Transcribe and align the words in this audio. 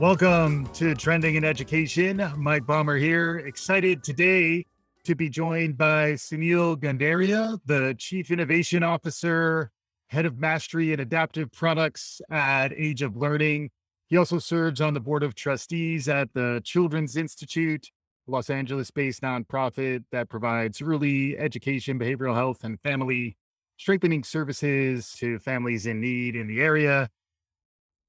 Welcome 0.00 0.64
to 0.72 0.94
Trending 0.94 1.34
in 1.34 1.44
Education. 1.44 2.26
Mike 2.38 2.66
Palmer 2.66 2.96
here. 2.96 3.36
Excited 3.40 4.02
today 4.02 4.64
to 5.04 5.14
be 5.14 5.28
joined 5.28 5.76
by 5.76 6.12
Sunil 6.12 6.78
Gunderia, 6.78 7.58
the 7.66 7.94
Chief 7.98 8.30
Innovation 8.30 8.82
Officer, 8.82 9.70
Head 10.06 10.24
of 10.24 10.38
Mastery 10.38 10.92
and 10.92 11.02
Adaptive 11.02 11.52
Products 11.52 12.22
at 12.30 12.72
Age 12.72 13.02
of 13.02 13.14
Learning. 13.14 13.68
He 14.06 14.16
also 14.16 14.38
serves 14.38 14.80
on 14.80 14.94
the 14.94 15.00
Board 15.00 15.22
of 15.22 15.34
Trustees 15.34 16.08
at 16.08 16.32
the 16.32 16.62
Children's 16.64 17.14
Institute, 17.14 17.90
Los 18.26 18.48
Angeles 18.48 18.90
based 18.90 19.20
nonprofit 19.20 20.04
that 20.12 20.30
provides 20.30 20.80
early 20.80 21.36
education, 21.36 21.98
behavioral 21.98 22.34
health, 22.34 22.64
and 22.64 22.80
family 22.80 23.36
strengthening 23.76 24.24
services 24.24 25.12
to 25.18 25.38
families 25.40 25.84
in 25.84 26.00
need 26.00 26.36
in 26.36 26.46
the 26.46 26.62
area. 26.62 27.10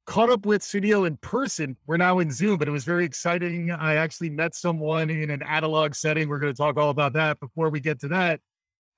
Caught 0.08 0.30
up 0.32 0.46
with 0.46 0.62
Sunil 0.64 1.06
in 1.06 1.18
person. 1.18 1.78
We're 1.86 1.98
now 1.98 2.20
in 2.20 2.32
Zoom, 2.32 2.58
but 2.58 2.68
it 2.68 2.72
was 2.72 2.84
very 2.84 3.06
exciting. 3.06 3.70
I 3.72 3.96
actually 3.96 4.32
met 4.32 4.56
someone 4.56 5.10
in 5.10 5.30
an 5.30 5.44
analog 5.44 5.94
setting. 5.94 6.28
We're 6.28 6.40
going 6.40 6.54
to 6.54 6.58
talk 6.58 6.76
all 6.78 6.90
about 6.90 7.14
that 7.14 7.40
before 7.40 7.70
we 7.70 7.80
get 7.80 8.00
to 8.02 8.08
that. 8.10 8.40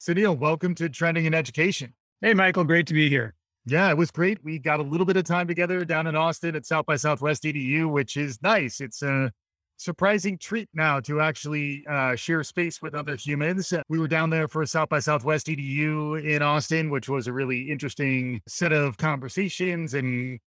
Sunil, 0.02 0.38
welcome 0.38 0.74
to 0.76 0.88
Trending 0.88 1.26
in 1.26 1.34
Education. 1.34 1.94
Hey, 2.22 2.34
Michael, 2.34 2.64
great 2.64 2.88
to 2.88 2.94
be 2.94 3.10
here. 3.10 3.36
Yeah, 3.66 3.90
it 3.90 3.98
was 3.98 4.12
great. 4.12 4.44
We 4.44 4.60
got 4.60 4.80
a 4.80 4.84
little 4.84 5.06
bit 5.06 5.18
of 5.18 5.26
time 5.26 5.48
together 5.48 5.84
down 5.84 6.08
in 6.08 6.16
Austin 6.16 6.56
at 6.56 6.66
South 6.66 6.86
by 6.86 6.96
Southwest 6.96 7.44
EDU, 7.44 7.92
which 7.92 8.16
is 8.16 8.42
nice. 8.42 8.80
It's 8.80 9.02
a 9.02 9.32
surprising 9.78 10.38
treat 10.38 10.70
now 10.74 11.00
to 11.02 11.20
actually 11.20 11.86
uh, 11.90 12.16
share 12.16 12.44
space 12.44 12.82
with 12.82 12.96
other 12.96 13.18
humans. 13.18 13.74
We 13.90 14.00
were 14.00 14.08
down 14.08 14.30
there 14.30 14.48
for 14.48 14.66
South 14.66 14.90
by 14.90 15.00
Southwest 15.00 15.48
EDU 15.48 16.24
in 16.24 16.42
Austin, 16.42 16.90
which 16.90 17.10
was 17.10 17.28
a 17.28 17.34
really 17.34 17.70
interesting 17.70 18.42
set 18.48 18.72
of 18.72 18.98
conversations 18.98 19.94
and 19.94 20.40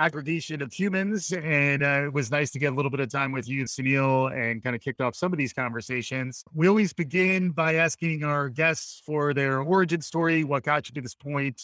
aggregation 0.00 0.62
of 0.62 0.72
humans. 0.72 1.30
And 1.32 1.82
uh, 1.82 2.06
it 2.06 2.12
was 2.12 2.30
nice 2.30 2.50
to 2.52 2.58
get 2.58 2.72
a 2.72 2.74
little 2.74 2.90
bit 2.90 3.00
of 3.00 3.10
time 3.10 3.32
with 3.32 3.48
you, 3.48 3.60
and 3.60 3.68
Sunil, 3.68 4.32
and 4.32 4.62
kind 4.62 4.74
of 4.74 4.82
kicked 4.82 5.00
off 5.00 5.14
some 5.14 5.32
of 5.32 5.38
these 5.38 5.52
conversations. 5.52 6.42
We 6.54 6.68
always 6.68 6.92
begin 6.92 7.50
by 7.50 7.74
asking 7.74 8.24
our 8.24 8.48
guests 8.48 9.02
for 9.04 9.34
their 9.34 9.60
origin 9.60 10.00
story, 10.00 10.42
what 10.42 10.62
got 10.62 10.88
you 10.88 10.94
to 10.94 11.00
this 11.00 11.14
point 11.14 11.60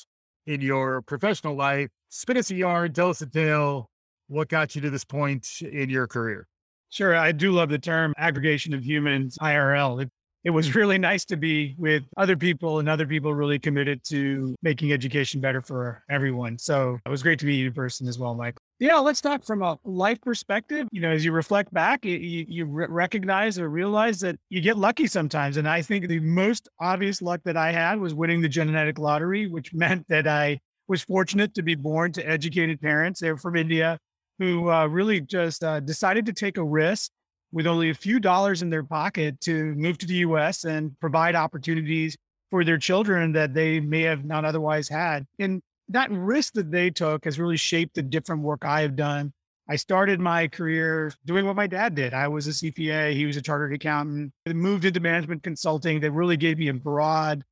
in 0.47 0.61
your 0.61 1.03
professional 1.03 1.57
life. 1.57 1.89
Spin 2.11 2.37
us 2.37 2.51
a 2.51 2.55
yarn, 2.55 2.93
tell 2.93 3.11
us 3.11 3.23
a 3.23 3.27
tale. 3.27 3.91
What 4.29 4.49
got 4.49 4.75
you 4.75 4.81
to 4.83 4.91
this 4.91 5.05
point 5.05 5.49
in 5.61 5.89
your 5.89 6.07
career? 6.07 6.47
Sure. 6.89 7.15
I 7.17 7.33
do 7.33 7.53
love 7.53 7.69
the 7.69 7.79
term 7.79 8.13
aggregation 8.17 8.75
of 8.75 8.85
humans, 8.85 9.39
IRL. 9.41 10.03
It, 10.03 10.11
it 10.47 10.51
was 10.51 10.77
really 10.77 10.97
nice 10.97 11.25
to 11.25 11.37
be 11.37 11.75
with 11.77 12.05
other 12.17 12.37
people 12.37 12.79
and 12.79 12.89
other 12.89 13.05
people 13.05 13.35
really 13.35 13.59
committed 13.59 14.05
to 14.05 14.55
making 14.63 14.93
education 14.93 15.41
better 15.41 15.61
for 15.61 16.05
everyone. 16.09 16.57
So 16.57 17.01
it 17.05 17.09
was 17.09 17.21
great 17.21 17.41
to 17.41 17.47
be 17.47 17.67
in 17.67 17.73
person 17.73 18.07
as 18.07 18.17
well, 18.17 18.33
Mike. 18.37 18.57
Yeah, 18.79 18.99
let's 18.99 19.21
talk 19.21 19.45
from 19.45 19.63
a 19.63 19.77
life 19.83 20.21
perspective. 20.21 20.87
You 20.93 21.01
know, 21.01 21.11
as 21.11 21.25
you 21.25 21.33
reflect 21.33 21.75
back, 21.75 22.05
you, 22.05 22.15
you 22.17 22.65
recognize 22.65 23.59
or 23.59 23.69
realize 23.69 24.21
that 24.21 24.37
you 24.49 24.61
get 24.61 24.77
lucky 24.77 25.09
sometimes. 25.09 25.57
And 25.57 25.69
I 25.69 25.83
think 25.83 26.07
the 26.07 26.21
most 26.21 26.69
obvious 26.79 27.21
luck 27.21 27.41
that 27.45 27.57
I 27.57 27.73
had 27.73 27.99
was 27.99 28.15
winning 28.15 28.41
the 28.41 28.49
genetic 28.49 29.01
lottery, 29.01 29.49
which 29.49 29.75
meant 29.75 30.07
that 30.09 30.29
I 30.29 30.61
was 30.87 31.03
fortunate 31.03 31.55
to 31.55 31.63
be 31.63 31.75
born 31.75 32.13
to 32.13 32.23
educated 32.25 32.81
parents. 32.81 33.19
They're 33.19 33.37
from 33.37 33.57
India 33.57 33.99
who 34.39 34.71
uh, 34.71 34.87
really 34.87 35.21
just 35.21 35.65
uh, 35.65 35.81
decided 35.81 36.25
to 36.27 36.33
take 36.33 36.57
a 36.57 36.65
risk 36.65 37.11
with 37.53 37.67
only 37.67 37.91
a 37.91 37.95
few 37.95 38.19
dollars 38.21 38.63
in 38.63 38.71
their 38.71 38.85
pocket 38.85 39.41
to 39.43 39.75
move 39.75 39.99
to 39.99 40.07
the 40.07 40.17
US 40.17 40.65
and 40.65 40.99
provide 41.01 41.35
opportunities 41.35 42.17
for 42.51 42.65
their 42.65 42.79
children 42.79 43.33
that 43.33 43.55
they 43.55 43.81
may 43.81 44.03
have 44.03 44.25
not 44.25 44.45
otherwise 44.45 44.89
had. 44.89 45.27
And 45.39 45.63
that 45.89 46.11
risk 46.11 46.55
that 46.55 46.71
they 46.71 46.91
took 46.91 47.25
has 47.25 47.39
really 47.39 47.57
shaped 47.57 47.95
the 47.95 48.03
different 48.03 48.43
work 48.43 48.65
I 48.65 48.83
have 48.83 48.97
done. 48.97 49.33
I 49.69 49.77
started 49.77 50.21
my 50.21 50.47
career 50.47 51.13
doing 51.25 51.45
what 51.45 51.57
my 51.57 51.67
dad 51.67 51.95
did. 51.95 52.15
I 52.15 52.29
was 52.29 52.47
a 52.47 52.51
CPA, 52.51 53.15
he 53.15 53.27
was 53.27 53.37
a 53.37 53.43
chartered 53.43 53.75
accountant. 53.75 54.33
I 54.47 54.53
moved 54.53 54.85
into 54.85 55.01
management 55.01 55.43
consulting 55.43 56.01
that 56.01 56.13
really 56.13 56.37
gave 56.37 56.59
me 56.59 56.69
a 56.69 56.75
broad 56.75 57.43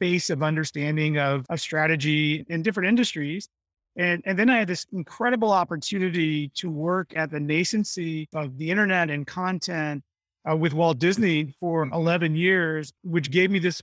base 0.00 0.30
of 0.30 0.42
understanding 0.42 1.18
of, 1.18 1.44
of 1.50 1.60
strategy 1.60 2.46
in 2.48 2.62
different 2.62 2.88
industries. 2.88 3.48
And, 3.98 4.22
and 4.24 4.38
then 4.38 4.48
I 4.48 4.58
had 4.58 4.68
this 4.68 4.86
incredible 4.92 5.52
opportunity 5.52 6.50
to 6.54 6.70
work 6.70 7.12
at 7.16 7.30
the 7.30 7.38
nascency 7.38 8.28
of 8.32 8.56
the 8.56 8.70
internet 8.70 9.10
and 9.10 9.26
content 9.26 10.04
uh, 10.48 10.56
with 10.56 10.72
Walt 10.72 11.00
Disney 11.00 11.56
for 11.58 11.82
11 11.82 12.36
years, 12.36 12.92
which 13.02 13.32
gave 13.32 13.50
me 13.50 13.58
this 13.58 13.82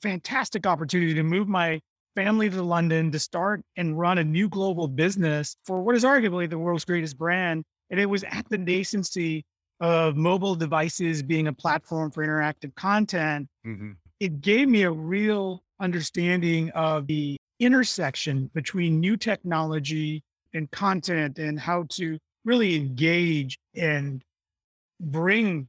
fantastic 0.00 0.66
opportunity 0.66 1.14
to 1.14 1.24
move 1.24 1.48
my 1.48 1.80
family 2.14 2.48
to 2.48 2.62
London 2.62 3.10
to 3.10 3.18
start 3.18 3.62
and 3.76 3.98
run 3.98 4.18
a 4.18 4.24
new 4.24 4.48
global 4.48 4.86
business 4.86 5.56
for 5.64 5.82
what 5.82 5.96
is 5.96 6.04
arguably 6.04 6.48
the 6.48 6.58
world's 6.58 6.84
greatest 6.84 7.18
brand. 7.18 7.64
And 7.90 7.98
it 7.98 8.06
was 8.06 8.22
at 8.24 8.48
the 8.48 8.56
nascency 8.56 9.42
of 9.80 10.16
mobile 10.16 10.54
devices 10.54 11.22
being 11.24 11.48
a 11.48 11.52
platform 11.52 12.12
for 12.12 12.24
interactive 12.24 12.74
content. 12.76 13.48
Mm-hmm. 13.66 13.92
It 14.20 14.40
gave 14.40 14.68
me 14.68 14.82
a 14.82 14.90
real 14.92 15.64
understanding 15.80 16.70
of 16.70 17.06
the 17.06 17.36
intersection 17.60 18.50
between 18.54 18.98
new 18.98 19.16
technology 19.16 20.22
and 20.54 20.70
content 20.70 21.38
and 21.38 21.60
how 21.60 21.84
to 21.90 22.18
really 22.44 22.74
engage 22.74 23.58
and 23.76 24.22
bring 25.00 25.68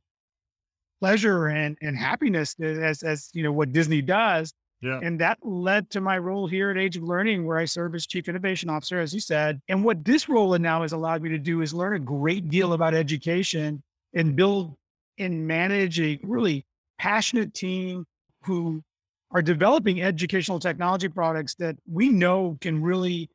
pleasure 0.99 1.47
and, 1.47 1.77
and 1.81 1.97
happiness 1.97 2.55
as, 2.59 3.03
as 3.03 3.29
you 3.33 3.43
know 3.43 3.51
what 3.51 3.71
disney 3.71 4.01
does 4.01 4.53
yeah. 4.81 4.99
And 5.03 5.19
that 5.19 5.37
led 5.43 5.91
to 5.91 6.01
my 6.01 6.17
role 6.17 6.47
here 6.47 6.71
at 6.71 6.77
Age 6.77 6.97
of 6.97 7.03
Learning, 7.03 7.45
where 7.45 7.57
I 7.57 7.65
serve 7.65 7.93
as 7.93 8.07
Chief 8.07 8.27
Innovation 8.27 8.69
Officer, 8.69 8.99
as 8.99 9.13
you 9.13 9.19
said. 9.19 9.61
And 9.67 9.85
what 9.85 10.03
this 10.03 10.27
role 10.27 10.57
now 10.57 10.81
has 10.81 10.91
allowed 10.91 11.21
me 11.21 11.29
to 11.29 11.37
do 11.37 11.61
is 11.61 11.73
learn 11.73 11.95
a 11.95 11.99
great 11.99 12.49
deal 12.49 12.73
about 12.73 12.95
education 12.95 13.83
and 14.13 14.35
build 14.35 14.75
and 15.19 15.47
manage 15.47 15.99
a 15.99 16.19
really 16.23 16.65
passionate 16.97 17.53
team 17.53 18.05
who 18.43 18.81
are 19.31 19.41
developing 19.41 20.01
educational 20.01 20.59
technology 20.59 21.07
products 21.07 21.55
that 21.55 21.75
we 21.89 22.09
know 22.09 22.57
can 22.61 22.81
really 22.81 23.29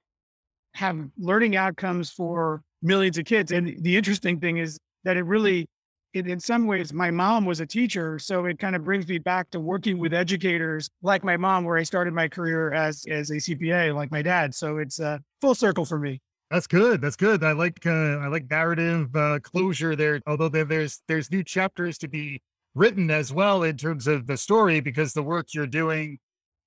have 0.75 0.99
learning 1.19 1.57
outcomes 1.57 2.11
for 2.11 2.63
millions 2.83 3.17
of 3.19 3.25
kids. 3.25 3.51
And 3.53 3.77
the 3.83 3.97
interesting 3.97 4.39
thing 4.39 4.59
is 4.59 4.79
that 5.05 5.17
it 5.17 5.23
really, 5.23 5.67
it, 6.13 6.27
in 6.27 6.39
some 6.39 6.67
ways, 6.67 6.93
my 6.93 7.11
mom 7.11 7.47
was 7.47 7.61
a 7.61 7.67
teacher. 7.67 8.19
So 8.19 8.45
it 8.45 8.59
kind 8.59 8.77
of 8.77 8.85
brings 8.85 9.09
me 9.09 9.19
back 9.19 9.51
to 9.51 9.61
working 9.61 9.99
with 9.99 10.13
educators 10.13 10.91
like 11.03 11.25
my 11.25 11.37
mom, 11.37 11.65
where 11.65 11.79
I 11.79 11.83
started 11.83 12.13
my 12.13 12.29
career 12.29 12.73
as, 12.73 13.05
as 13.11 13.31
a 13.31 13.35
CPA, 13.35 13.95
like 13.95 14.11
my 14.11 14.23
dad. 14.23 14.55
So 14.55 14.79
it's 14.79 15.01
a 15.01 15.21
full 15.41 15.55
circle 15.55 15.87
for 15.87 15.99
me. 15.99 16.21
That's 16.51 16.67
good. 16.67 17.01
That's 17.01 17.17
good. 17.17 17.43
I 17.43 17.53
like 17.53 17.85
uh, 17.85 18.19
I 18.19 18.29
like 18.29 18.49
narrative 18.49 19.15
uh, 19.17 19.41
closure 19.43 19.97
there. 19.97 20.21
Although 20.29 20.49
there, 20.49 20.65
there's 20.65 21.03
there's 21.09 21.29
new 21.29 21.43
chapters 21.43 21.99
to 21.99 22.09
be 22.09 22.41
written 22.77 23.11
as 23.11 23.33
well 23.33 23.63
in 23.63 23.77
terms 23.77 24.07
of 24.07 24.27
the 24.27 24.37
story 24.37 24.81
because 24.81 25.15
the 25.15 25.23
work 25.23 25.47
you're 25.55 25.67
doing 25.67 26.19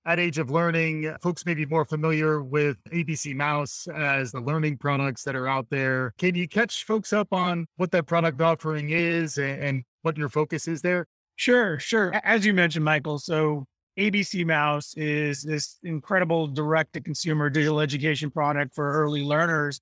at 0.05 0.19
Age 0.19 0.39
of 0.39 0.49
Learning, 0.49 1.13
folks 1.21 1.45
may 1.45 1.53
be 1.53 1.67
more 1.67 1.85
familiar 1.85 2.41
with 2.41 2.77
ABC 2.91 3.35
Mouse 3.35 3.87
as 3.95 4.31
the 4.31 4.39
learning 4.41 4.77
products 4.77 5.23
that 5.23 5.35
are 5.35 5.47
out 5.47 5.67
there. 5.69 6.13
Can 6.17 6.33
you 6.33 6.47
catch 6.47 6.83
folks 6.83 7.13
up 7.13 7.31
on 7.31 7.67
what 7.75 7.91
that 7.91 8.07
product 8.07 8.41
offering 8.41 8.89
is 8.89 9.37
and, 9.37 9.83
what 10.01 10.17
your 10.17 10.29
focus 10.29 10.65
is 10.69 10.81
there? 10.81 11.05
Sure, 11.35 11.77
sure. 11.77 12.13
As 12.23 12.45
you 12.45 12.53
mentioned, 12.53 12.85
Michael, 12.85 13.19
so 13.19 13.65
ABC 13.99 14.45
Mouse 14.45 14.93
is 14.95 15.41
this 15.43 15.77
incredible 15.83 16.47
direct 16.47 16.93
to 16.93 17.01
consumer 17.01 17.49
digital 17.49 17.81
education 17.81 18.31
product 18.31 18.73
for 18.73 18.93
early 18.93 19.21
learners. 19.21 19.81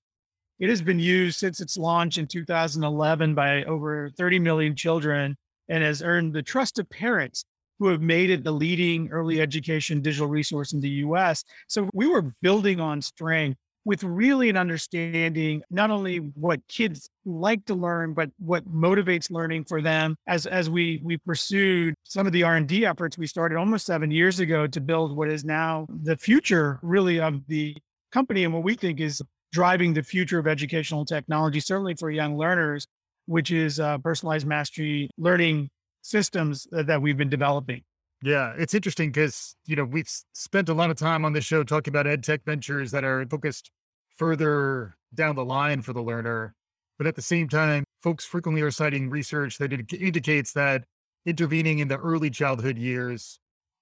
It 0.59 0.69
has 0.69 0.81
been 0.81 0.97
used 0.97 1.37
since 1.37 1.61
its 1.61 1.77
launch 1.77 2.17
in 2.17 2.25
2011 2.25 3.35
by 3.35 3.63
over 3.65 4.09
30 4.17 4.39
million 4.39 4.75
children 4.75 5.37
and 5.69 5.83
has 5.83 6.01
earned 6.01 6.33
the 6.33 6.43
trust 6.43 6.79
of 6.79 6.89
parents 6.89 7.43
who 7.79 7.87
have 7.87 8.01
made 8.01 8.29
it 8.29 8.43
the 8.43 8.51
leading 8.51 9.09
early 9.09 9.41
education 9.41 10.01
digital 10.01 10.27
resource 10.27 10.73
in 10.73 10.81
the 10.81 10.89
US. 10.89 11.43
So 11.67 11.89
we 11.93 12.07
were 12.07 12.33
building 12.41 12.79
on 12.79 13.01
strength 13.01 13.57
with 13.87 14.03
really 14.03 14.49
an 14.49 14.57
understanding 14.57 15.61
not 15.71 15.89
only 15.89 16.17
what 16.17 16.59
kids 16.67 17.09
like 17.25 17.63
to 17.65 17.73
learn 17.73 18.13
but 18.13 18.29
what 18.37 18.69
motivates 18.69 19.31
learning 19.31 19.63
for 19.63 19.81
them 19.81 20.13
as 20.27 20.45
as 20.45 20.69
we 20.69 20.99
we 21.05 21.15
pursued 21.15 21.95
some 22.03 22.27
of 22.27 22.33
the 22.33 22.43
r&d 22.43 22.85
efforts 22.85 23.17
we 23.17 23.25
started 23.25 23.57
almost 23.57 23.85
seven 23.85 24.11
years 24.11 24.41
ago 24.41 24.67
to 24.67 24.81
build 24.81 25.15
what 25.15 25.29
is 25.29 25.45
now 25.45 25.87
the 26.03 26.17
future 26.17 26.79
really 26.83 27.17
of 27.21 27.39
the 27.47 27.73
company 28.11 28.43
and 28.43 28.53
what 28.53 28.63
we 28.63 28.75
think 28.75 28.99
is 28.99 29.21
driving 29.53 29.93
the 29.93 30.03
future 30.03 30.37
of 30.37 30.47
educational 30.47 31.05
technology 31.05 31.61
certainly 31.61 31.95
for 31.95 32.11
young 32.11 32.37
learners 32.37 32.87
which 33.27 33.51
is 33.51 33.79
uh, 33.79 33.99
personalized 33.99 34.47
mastery 34.47 35.09
learning 35.17 35.69
systems 36.01 36.67
that 36.71 37.01
we've 37.01 37.17
been 37.17 37.29
developing. 37.29 37.83
Yeah, 38.23 38.53
it's 38.57 38.73
interesting 38.73 39.11
because 39.11 39.55
you 39.65 39.75
know 39.75 39.85
we've 39.85 40.09
spent 40.33 40.69
a 40.69 40.73
lot 40.73 40.89
of 40.89 40.97
time 40.97 41.23
on 41.23 41.33
this 41.33 41.45
show 41.45 41.63
talking 41.63 41.91
about 41.91 42.07
ed 42.07 42.23
tech 42.23 42.41
ventures 42.45 42.91
that 42.91 43.03
are 43.03 43.25
focused 43.29 43.69
further 44.15 44.95
down 45.13 45.35
the 45.35 45.45
line 45.45 45.83
for 45.83 45.93
the 45.93 46.01
learner, 46.01 46.55
but 46.97 47.05
at 47.05 47.15
the 47.15 47.21
same 47.21 47.47
time, 47.47 47.83
folks 48.01 48.25
frequently 48.25 48.61
are 48.61 48.71
citing 48.71 49.09
research 49.09 49.59
that 49.59 49.71
indicates 49.93 50.53
that 50.53 50.85
intervening 51.25 51.79
in 51.79 51.89
the 51.89 51.97
early 51.97 52.29
childhood 52.29 52.77
years 52.77 53.39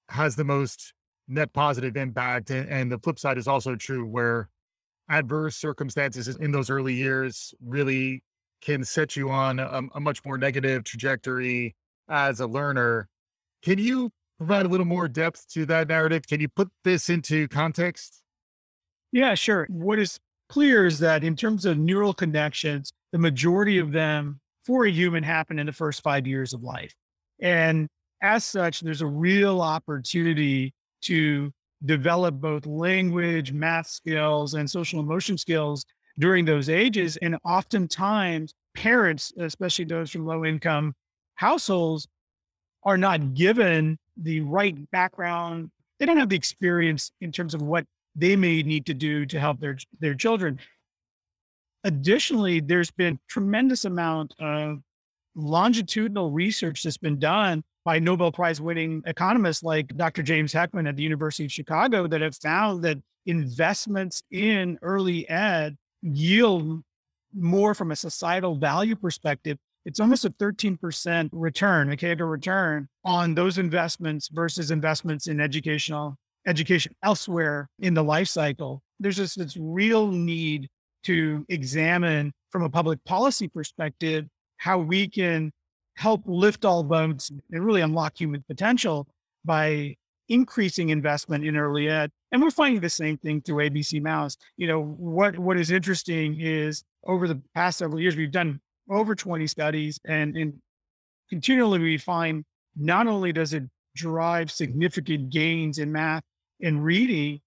has 0.09 0.35
the 0.35 0.43
most 0.43 0.93
net 1.27 1.53
positive 1.53 1.95
impact, 1.95 2.49
and, 2.49 2.69
and 2.69 2.91
the 2.91 2.99
flip 2.99 3.17
side 3.17 3.37
is 3.37 3.47
also 3.47 3.75
true, 3.75 4.05
where 4.05 4.49
adverse 5.09 5.55
circumstances 5.55 6.27
in 6.27 6.51
those 6.51 6.69
early 6.69 6.93
years 6.93 7.53
really 7.63 8.21
can 8.65 8.83
set 8.83 9.15
you 9.15 9.29
on 9.29 9.59
a, 9.59 9.81
a 9.93 9.99
much 9.99 10.25
more 10.25 10.37
negative 10.37 10.83
trajectory 10.83 11.75
as 12.09 12.39
a 12.39 12.47
learner. 12.47 13.07
Can 13.63 13.77
you 13.77 14.11
provide 14.37 14.65
a 14.65 14.69
little 14.69 14.85
more 14.85 15.07
depth 15.07 15.47
to 15.53 15.65
that 15.67 15.87
narrative? 15.87 16.27
Can 16.27 16.39
you 16.39 16.49
put 16.49 16.69
this 16.83 17.09
into 17.09 17.47
context? 17.47 18.21
Yeah, 19.11 19.35
sure. 19.35 19.67
What 19.69 19.99
is 19.99 20.19
clear 20.49 20.85
is 20.85 20.99
that 20.99 21.23
in 21.23 21.35
terms 21.35 21.65
of 21.65 21.77
neural 21.77 22.13
connections, 22.13 22.91
the 23.11 23.19
majority 23.19 23.77
of 23.77 23.91
them 23.91 24.39
for 24.65 24.85
a 24.85 24.91
human 24.91 25.23
happen 25.23 25.59
in 25.59 25.67
the 25.67 25.71
first 25.71 26.01
five 26.01 26.25
years 26.25 26.53
of 26.53 26.63
life. 26.63 26.93
And 27.39 27.87
as 28.21 28.43
such, 28.43 28.81
there's 28.81 29.01
a 29.01 29.07
real 29.07 29.61
opportunity 29.61 30.73
to 31.03 31.51
develop 31.85 32.35
both 32.35 32.65
language, 32.65 33.51
math 33.51 33.87
skills, 33.87 34.55
and 34.55 34.69
social 34.69 34.99
emotion 34.99 35.37
skills 35.37 35.85
during 36.19 36.45
those 36.45 36.69
ages. 36.69 37.17
And 37.17 37.37
oftentimes, 37.43 38.53
parents, 38.75 39.33
especially 39.37 39.85
those 39.85 40.11
from 40.11 40.25
low 40.25 40.45
income 40.45 40.93
households, 41.35 42.07
are 42.83 42.97
not 42.97 43.33
given 43.33 43.97
the 44.17 44.41
right 44.41 44.89
background. 44.91 45.71
They 45.99 46.05
don't 46.05 46.17
have 46.17 46.29
the 46.29 46.35
experience 46.35 47.11
in 47.21 47.31
terms 47.31 47.53
of 47.53 47.61
what 47.61 47.85
they 48.15 48.35
may 48.35 48.63
need 48.63 48.85
to 48.85 48.93
do 48.93 49.25
to 49.25 49.39
help 49.39 49.59
their 49.59 49.77
their 49.99 50.13
children. 50.13 50.59
Additionally, 51.83 52.59
there's 52.59 52.91
been 52.91 53.19
tremendous 53.27 53.85
amount 53.85 54.33
of 54.39 54.79
longitudinal 55.35 56.31
research 56.31 56.83
that's 56.83 56.97
been 56.97 57.19
done 57.19 57.63
by 57.83 57.99
Nobel 57.99 58.31
Prize 58.31 58.59
winning 58.59 59.03
economists 59.05 59.61
like 59.61 59.95
Dr. 59.95 60.23
James 60.23 60.53
Heckman 60.53 60.87
at 60.89 60.95
the 60.95 61.03
University 61.03 61.45
of 61.45 61.51
Chicago 61.51 62.07
that 62.07 62.21
have 62.21 62.35
found 62.35 62.83
that 62.83 62.97
investments 63.27 64.23
in 64.31 64.79
early 64.81 65.29
ed 65.29 65.77
yield 66.05 66.81
more 67.33 67.73
from 67.73 67.91
a 67.91 67.95
societal 67.95 68.55
value 68.55 68.95
perspective. 68.95 69.57
It's 69.85 69.99
almost 69.99 70.25
a 70.25 70.29
13% 70.31 71.29
return, 71.31 71.91
a 71.91 71.97
CAGR 71.97 72.29
return 72.29 72.87
on 73.03 73.35
those 73.35 73.57
investments 73.57 74.29
versus 74.29 74.71
investments 74.71 75.27
in 75.27 75.39
educational 75.39 76.17
education 76.47 76.93
elsewhere 77.03 77.69
in 77.79 77.93
the 77.93 78.03
life 78.03 78.27
cycle. 78.27 78.81
There's 78.99 79.17
just 79.17 79.37
this 79.37 79.57
real 79.57 80.07
need 80.07 80.69
to 81.03 81.45
examine 81.49 82.31
from 82.51 82.63
a 82.63 82.69
public 82.69 83.03
policy 83.05 83.47
perspective 83.47 84.25
how 84.57 84.79
we 84.79 85.07
can 85.07 85.51
help 85.97 86.21
lift 86.25 86.65
all 86.65 86.83
boats 86.83 87.31
and 87.51 87.65
really 87.65 87.81
unlock 87.81 88.19
human 88.19 88.43
potential 88.47 89.07
by 89.43 89.95
increasing 90.29 90.89
investment 90.89 91.45
in 91.45 91.55
early 91.57 91.87
ed. 91.87 92.11
And 92.31 92.41
we're 92.41 92.51
finding 92.51 92.81
the 92.81 92.89
same 92.89 93.17
thing 93.17 93.41
through 93.41 93.69
ABC 93.69 94.01
Mouse. 94.01 94.37
You 94.57 94.67
know, 94.67 94.83
what 94.83 95.37
what 95.37 95.57
is 95.57 95.71
interesting 95.71 96.39
is 96.39 96.83
over 97.05 97.27
the 97.27 97.41
past 97.53 97.77
several 97.77 98.01
years, 98.01 98.15
we've 98.15 98.31
done 98.31 98.59
over 98.89 99.15
20 99.15 99.47
studies 99.47 99.99
and, 100.05 100.35
and 100.35 100.53
continually 101.29 101.79
we 101.79 101.97
find 101.97 102.43
not 102.75 103.07
only 103.07 103.33
does 103.33 103.53
it 103.53 103.63
drive 103.95 104.51
significant 104.51 105.29
gains 105.29 105.79
in 105.79 105.91
math 105.91 106.23
and 106.61 106.83
reading, 106.83 107.39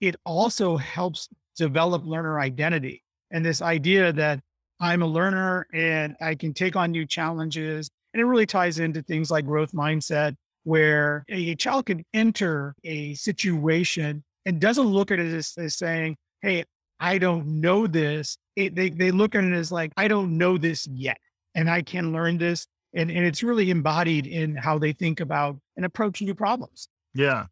it 0.00 0.16
also 0.26 0.76
helps 0.76 1.28
develop 1.56 2.04
learner 2.04 2.40
identity. 2.40 3.02
And 3.30 3.44
this 3.44 3.62
idea 3.62 4.12
that 4.12 4.40
I'm 4.80 5.02
a 5.02 5.06
learner 5.06 5.66
and 5.72 6.16
I 6.20 6.34
can 6.34 6.52
take 6.52 6.76
on 6.76 6.90
new 6.90 7.06
challenges. 7.06 7.88
And 8.12 8.20
it 8.20 8.24
really 8.24 8.46
ties 8.46 8.78
into 8.78 9.02
things 9.02 9.30
like 9.30 9.46
growth 9.46 9.72
mindset, 9.72 10.34
where 10.64 11.24
a 11.28 11.54
child 11.54 11.86
can 11.86 12.04
enter 12.12 12.74
a 12.84 13.14
situation 13.14 14.24
and 14.44 14.60
doesn't 14.60 14.86
look 14.86 15.10
at 15.10 15.18
it 15.18 15.32
as, 15.32 15.54
as 15.56 15.74
saying, 15.76 16.16
Hey, 16.42 16.64
I 17.00 17.18
don't 17.18 17.60
know 17.60 17.86
this. 17.86 18.38
It, 18.56 18.74
they, 18.74 18.90
they 18.90 19.10
look 19.10 19.34
at 19.34 19.44
it 19.44 19.52
as 19.52 19.72
like, 19.72 19.92
I 19.96 20.08
don't 20.08 20.36
know 20.36 20.58
this 20.58 20.86
yet, 20.86 21.18
and 21.54 21.70
I 21.70 21.82
can 21.82 22.12
learn 22.12 22.38
this. 22.38 22.66
And, 22.94 23.10
and 23.10 23.24
it's 23.24 23.42
really 23.42 23.70
embodied 23.70 24.26
in 24.26 24.54
how 24.54 24.78
they 24.78 24.92
think 24.92 25.20
about 25.20 25.58
and 25.76 25.84
approach 25.84 26.22
new 26.22 26.34
problems. 26.34 26.88
Yeah. 27.14 27.46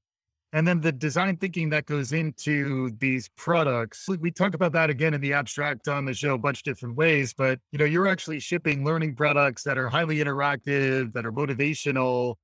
And 0.55 0.69
then 0.69 0.81
the 0.81 0.93
design 0.93 1.39
thinking 1.39 1.71
that 1.71 1.87
goes 1.87 2.13
into 2.13 2.91
these 2.99 3.31
products. 3.37 4.07
We 4.21 4.31
talk 4.31 4.53
about 4.55 4.73
that 4.73 4.91
again 4.91 5.15
in 5.15 5.21
the 5.21 5.33
abstract 5.33 5.89
on 5.89 6.05
the 6.05 6.13
show 6.13 6.35
a 6.35 6.39
bunch 6.39 6.59
of 6.59 6.65
different 6.65 6.97
ways, 6.97 7.33
but 7.33 7.59
you 7.73 7.79
know, 7.79 7.87
you're 7.87 8.07
actually 8.07 8.39
shipping 8.39 8.85
learning 8.85 9.17
products 9.17 9.63
that 9.63 9.79
are 9.79 9.89
highly 9.89 10.19
interactive, 10.19 11.13
that 11.15 11.25
are 11.25 11.33
motivational. 11.33 12.35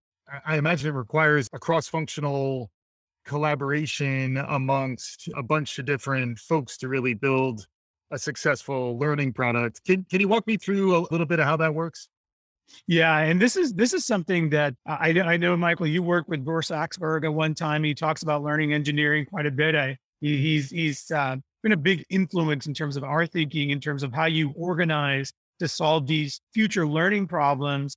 I 0.46 0.56
imagine 0.56 0.88
it 0.88 0.98
requires 0.98 1.48
a 1.52 1.58
cross-functional 1.58 2.70
collaboration 3.25 4.36
amongst 4.36 5.28
a 5.36 5.42
bunch 5.42 5.78
of 5.78 5.84
different 5.84 6.38
folks 6.38 6.78
to 6.78 6.88
really 6.88 7.14
build 7.14 7.66
a 8.10 8.19
successful 8.19 8.98
learning 8.98 9.32
product. 9.34 9.84
Can 9.84 10.04
can 10.10 10.20
you 10.20 10.28
walk 10.28 10.46
me 10.46 10.56
through 10.56 10.96
a 10.96 11.00
little 11.10 11.26
bit 11.26 11.40
of 11.40 11.46
how 11.46 11.56
that 11.58 11.75
works? 11.75 12.08
Yeah, 12.86 13.19
and 13.19 13.40
this 13.40 13.56
is 13.56 13.75
this 13.75 13.92
is 13.92 14.06
something 14.06 14.50
that 14.50 14.75
I 14.86 15.10
I 15.20 15.36
know, 15.36 15.56
Michael. 15.56 15.86
You 15.86 16.02
worked 16.02 16.28
with 16.28 16.44
Bror 16.44 16.62
Saxberg 16.62 17.24
at 17.24 17.32
one 17.32 17.54
time. 17.54 17.84
He 17.84 17.94
talks 17.94 18.22
about 18.22 18.42
learning 18.42 18.72
engineering 18.72 19.26
quite 19.26 19.46
a 19.46 19.50
bit. 19.50 19.74
I, 19.74 19.98
he, 20.20 20.38
he's 20.38 20.70
he's 20.70 21.10
uh, 21.10 21.36
been 21.62 21.72
a 21.72 21.76
big 21.76 22.04
influence 22.10 22.66
in 22.66 22.74
terms 22.74 22.96
of 22.96 23.04
our 23.04 23.26
thinking, 23.26 23.70
in 23.70 23.81
terms 23.81 24.02
of 24.02 24.12
how 24.12 24.26
you 24.26 24.52
organize 24.56 25.32
to 25.60 25.69
solve 25.69 26.06
these 26.06 26.40
future 26.54 26.86
learning 26.86 27.26
problems. 27.26 27.96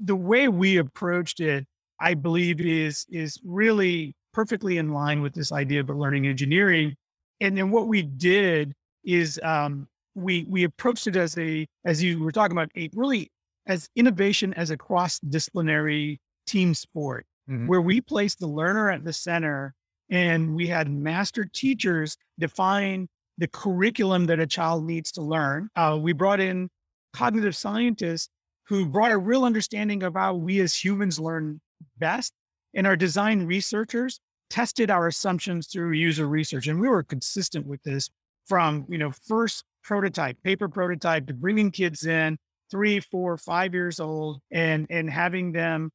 The 0.00 0.16
way 0.16 0.48
we 0.48 0.76
approached 0.78 1.40
it, 1.40 1.66
I 2.00 2.14
believe, 2.14 2.60
is 2.60 3.06
is 3.10 3.40
really 3.44 4.14
perfectly 4.32 4.78
in 4.78 4.92
line 4.92 5.22
with 5.22 5.34
this 5.34 5.52
idea 5.52 5.80
of 5.80 5.88
learning 5.88 6.26
engineering. 6.26 6.94
And 7.40 7.56
then 7.56 7.70
what 7.70 7.88
we 7.88 8.02
did 8.02 8.72
is 9.04 9.40
um, 9.42 9.88
we 10.14 10.44
we 10.48 10.64
approached 10.64 11.06
it 11.06 11.16
as 11.16 11.36
a 11.38 11.66
as 11.84 12.02
you 12.02 12.22
were 12.22 12.32
talking 12.32 12.56
about 12.56 12.70
a 12.76 12.90
really 12.94 13.30
as 13.66 13.88
innovation 13.96 14.54
as 14.54 14.70
a 14.70 14.76
cross 14.76 15.18
disciplinary 15.20 16.20
team 16.46 16.74
sport, 16.74 17.26
mm-hmm. 17.48 17.66
where 17.66 17.80
we 17.80 18.00
placed 18.00 18.40
the 18.40 18.46
learner 18.46 18.90
at 18.90 19.04
the 19.04 19.12
center 19.12 19.74
and 20.10 20.54
we 20.54 20.66
had 20.66 20.90
master 20.90 21.44
teachers 21.44 22.16
define 22.38 23.08
the 23.36 23.48
curriculum 23.48 24.26
that 24.26 24.40
a 24.40 24.46
child 24.46 24.84
needs 24.84 25.12
to 25.12 25.22
learn. 25.22 25.68
Uh, 25.76 25.98
we 26.00 26.12
brought 26.12 26.40
in 26.40 26.68
cognitive 27.12 27.54
scientists 27.54 28.28
who 28.68 28.86
brought 28.86 29.12
a 29.12 29.18
real 29.18 29.44
understanding 29.44 30.02
of 30.02 30.14
how 30.14 30.34
we 30.34 30.60
as 30.60 30.74
humans 30.74 31.18
learn 31.18 31.60
best. 31.96 32.32
And 32.74 32.86
our 32.86 32.96
design 32.96 33.46
researchers 33.46 34.20
tested 34.50 34.90
our 34.90 35.06
assumptions 35.06 35.66
through 35.66 35.92
user 35.92 36.28
research. 36.28 36.66
And 36.66 36.80
we 36.80 36.88
were 36.88 37.02
consistent 37.02 37.66
with 37.66 37.82
this 37.82 38.10
from, 38.46 38.84
you 38.88 38.98
know, 38.98 39.10
first 39.26 39.64
prototype, 39.82 40.36
paper 40.42 40.68
prototype 40.68 41.26
to 41.26 41.34
bringing 41.34 41.70
kids 41.70 42.06
in 42.06 42.36
three, 42.70 43.00
four, 43.00 43.38
five 43.38 43.72
years 43.72 44.00
old 44.00 44.40
and 44.50 44.86
and 44.90 45.08
having 45.08 45.52
them 45.52 45.90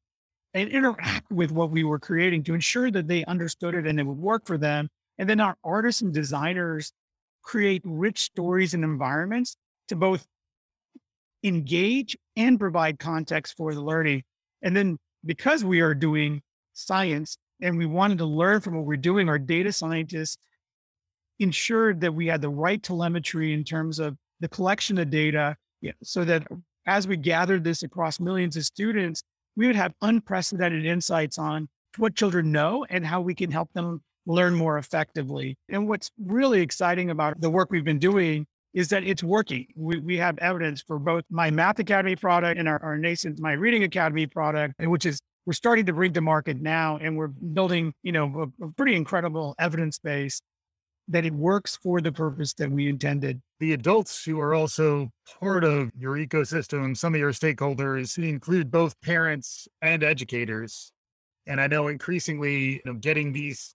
and 0.52 0.68
interact 0.68 1.30
with 1.30 1.52
what 1.52 1.70
we 1.70 1.84
were 1.84 1.98
creating 1.98 2.42
to 2.44 2.54
ensure 2.54 2.90
that 2.90 3.08
they 3.08 3.24
understood 3.24 3.74
it 3.74 3.86
and 3.86 4.00
it 4.00 4.04
would 4.04 4.18
work 4.18 4.46
for 4.46 4.58
them. 4.58 4.88
And 5.18 5.28
then 5.28 5.40
our 5.40 5.56
artists 5.62 6.02
and 6.02 6.12
designers 6.12 6.92
create 7.42 7.82
rich 7.84 8.20
stories 8.20 8.74
and 8.74 8.82
environments 8.82 9.56
to 9.88 9.96
both 9.96 10.26
engage 11.44 12.16
and 12.36 12.58
provide 12.58 12.98
context 12.98 13.56
for 13.56 13.74
the 13.74 13.82
learning. 13.82 14.22
And 14.62 14.74
then 14.76 14.98
because 15.24 15.64
we 15.64 15.80
are 15.80 15.94
doing 15.94 16.42
science 16.72 17.36
and 17.60 17.78
we 17.78 17.86
wanted 17.86 18.18
to 18.18 18.24
learn 18.24 18.60
from 18.60 18.76
what 18.76 18.86
we're 18.86 18.96
doing, 18.96 19.28
our 19.28 19.38
data 19.38 19.72
scientists 19.72 20.38
ensured 21.38 22.00
that 22.00 22.14
we 22.14 22.26
had 22.26 22.40
the 22.40 22.48
right 22.48 22.82
telemetry 22.82 23.52
in 23.52 23.62
terms 23.62 23.98
of 23.98 24.16
the 24.40 24.48
collection 24.48 24.98
of 24.98 25.10
data 25.10 25.56
yeah, 25.80 25.92
so 26.02 26.24
that 26.24 26.46
as 26.86 27.06
we 27.06 27.16
gathered 27.16 27.62
this 27.62 27.82
across 27.82 28.18
millions 28.18 28.56
of 28.56 28.64
students, 28.64 29.22
we 29.56 29.66
would 29.66 29.76
have 29.76 29.92
unprecedented 30.00 30.86
insights 30.86 31.38
on 31.38 31.68
what 31.98 32.14
children 32.14 32.50
know 32.50 32.86
and 32.88 33.06
how 33.06 33.20
we 33.20 33.34
can 33.34 33.50
help 33.50 33.70
them 33.74 34.02
learn 34.26 34.54
more 34.54 34.78
effectively. 34.78 35.56
And 35.68 35.86
what's 35.86 36.10
really 36.18 36.60
exciting 36.62 37.10
about 37.10 37.40
the 37.40 37.50
work 37.50 37.70
we've 37.70 37.84
been 37.84 37.98
doing 37.98 38.46
is 38.74 38.88
that 38.88 39.04
it's 39.04 39.22
working. 39.22 39.66
We, 39.76 40.00
we 40.00 40.16
have 40.18 40.36
evidence 40.38 40.82
for 40.82 40.98
both 40.98 41.24
my 41.30 41.50
Math 41.50 41.78
Academy 41.78 42.16
product 42.16 42.58
and 42.58 42.68
our, 42.68 42.82
our 42.82 42.98
nascent 42.98 43.38
My 43.38 43.52
Reading 43.52 43.84
Academy 43.84 44.26
product, 44.26 44.74
which 44.80 45.06
is 45.06 45.20
we're 45.46 45.52
starting 45.52 45.86
to 45.86 45.92
bring 45.92 46.12
to 46.14 46.20
market 46.20 46.60
now, 46.60 46.98
and 47.00 47.16
we're 47.16 47.28
building, 47.28 47.92
you 48.02 48.12
know, 48.12 48.50
a, 48.60 48.64
a 48.64 48.72
pretty 48.72 48.96
incredible 48.96 49.54
evidence 49.58 49.98
base 49.98 50.40
that 51.08 51.26
it 51.26 51.34
works 51.34 51.76
for 51.76 52.00
the 52.00 52.10
purpose 52.10 52.54
that 52.54 52.70
we 52.70 52.88
intended. 52.88 53.40
The 53.60 53.74
adults 53.74 54.24
who 54.24 54.40
are 54.40 54.54
also 54.54 55.10
part 55.40 55.62
of 55.62 55.90
your 55.96 56.16
ecosystem, 56.16 56.96
some 56.96 57.14
of 57.14 57.20
your 57.20 57.32
stakeholders 57.32 58.16
include 58.16 58.70
both 58.70 58.98
parents 59.02 59.68
and 59.82 60.02
educators. 60.02 60.90
And 61.46 61.60
I 61.60 61.66
know 61.66 61.88
increasingly 61.88 62.74
you 62.74 62.80
know, 62.86 62.94
getting 62.94 63.32
these 63.32 63.74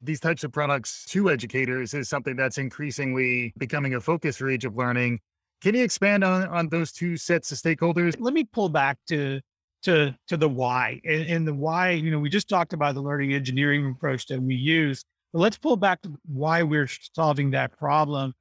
these 0.00 0.20
types 0.20 0.44
of 0.44 0.52
products 0.52 1.04
to 1.06 1.30
educators 1.30 1.94
is 1.94 2.08
something 2.08 2.36
that's 2.36 2.58
increasingly 2.58 3.52
becoming 3.58 3.94
a 3.94 4.00
focus 4.00 4.36
for 4.36 4.48
Age 4.48 4.64
of 4.64 4.76
Learning. 4.76 5.18
Can 5.60 5.74
you 5.74 5.82
expand 5.82 6.22
on, 6.22 6.46
on 6.48 6.68
those 6.68 6.92
two 6.92 7.16
sets 7.16 7.50
of 7.50 7.58
stakeholders? 7.58 8.14
Let 8.18 8.32
me 8.32 8.44
pull 8.44 8.68
back 8.68 8.98
to 9.08 9.40
to 9.82 10.14
to 10.28 10.36
the 10.36 10.48
why. 10.48 11.00
And, 11.04 11.22
and 11.22 11.48
the 11.48 11.54
why, 11.54 11.90
you 11.90 12.10
know, 12.10 12.18
we 12.18 12.28
just 12.28 12.48
talked 12.48 12.72
about 12.72 12.94
the 12.94 13.00
learning 13.00 13.32
engineering 13.32 13.90
approach 13.90 14.26
that 14.26 14.40
we 14.40 14.54
use 14.54 15.04
But 15.32 15.40
let's 15.40 15.58
pull 15.58 15.76
back 15.76 16.02
to 16.02 16.14
why 16.26 16.62
we're 16.62 16.88
solving 17.14 17.50
that 17.52 17.76
problem. 17.78 18.34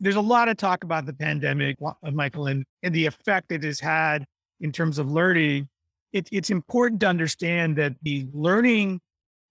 There's 0.00 0.16
a 0.16 0.20
lot 0.20 0.48
of 0.48 0.56
talk 0.56 0.84
about 0.84 1.06
the 1.06 1.12
pandemic, 1.12 1.76
uh, 1.84 2.10
Michael, 2.10 2.46
and, 2.46 2.64
and 2.82 2.94
the 2.94 3.06
effect 3.06 3.52
it 3.52 3.62
has 3.64 3.80
had 3.80 4.24
in 4.60 4.72
terms 4.72 4.98
of 4.98 5.10
learning. 5.10 5.68
It, 6.12 6.28
it's 6.32 6.50
important 6.50 7.00
to 7.00 7.06
understand 7.06 7.76
that 7.78 7.94
the 8.02 8.26
learning 8.32 9.00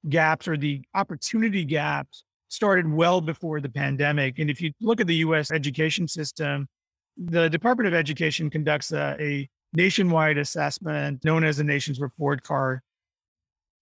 gaps 0.09 0.47
or 0.47 0.57
the 0.57 0.81
opportunity 0.93 1.63
gaps 1.63 2.23
started 2.49 2.91
well 2.91 3.21
before 3.21 3.61
the 3.61 3.69
pandemic. 3.69 4.39
And 4.39 4.49
if 4.49 4.61
you 4.61 4.71
look 4.81 4.99
at 4.99 5.07
the 5.07 5.15
US 5.15 5.51
education 5.51 6.07
system, 6.07 6.67
the 7.17 7.49
Department 7.49 7.87
of 7.87 7.93
Education 7.93 8.49
conducts 8.49 8.91
a, 8.91 9.15
a 9.19 9.49
nationwide 9.73 10.37
assessment 10.37 11.23
known 11.23 11.43
as 11.43 11.57
the 11.57 11.63
nation's 11.63 11.99
report 11.99 12.43
card. 12.43 12.81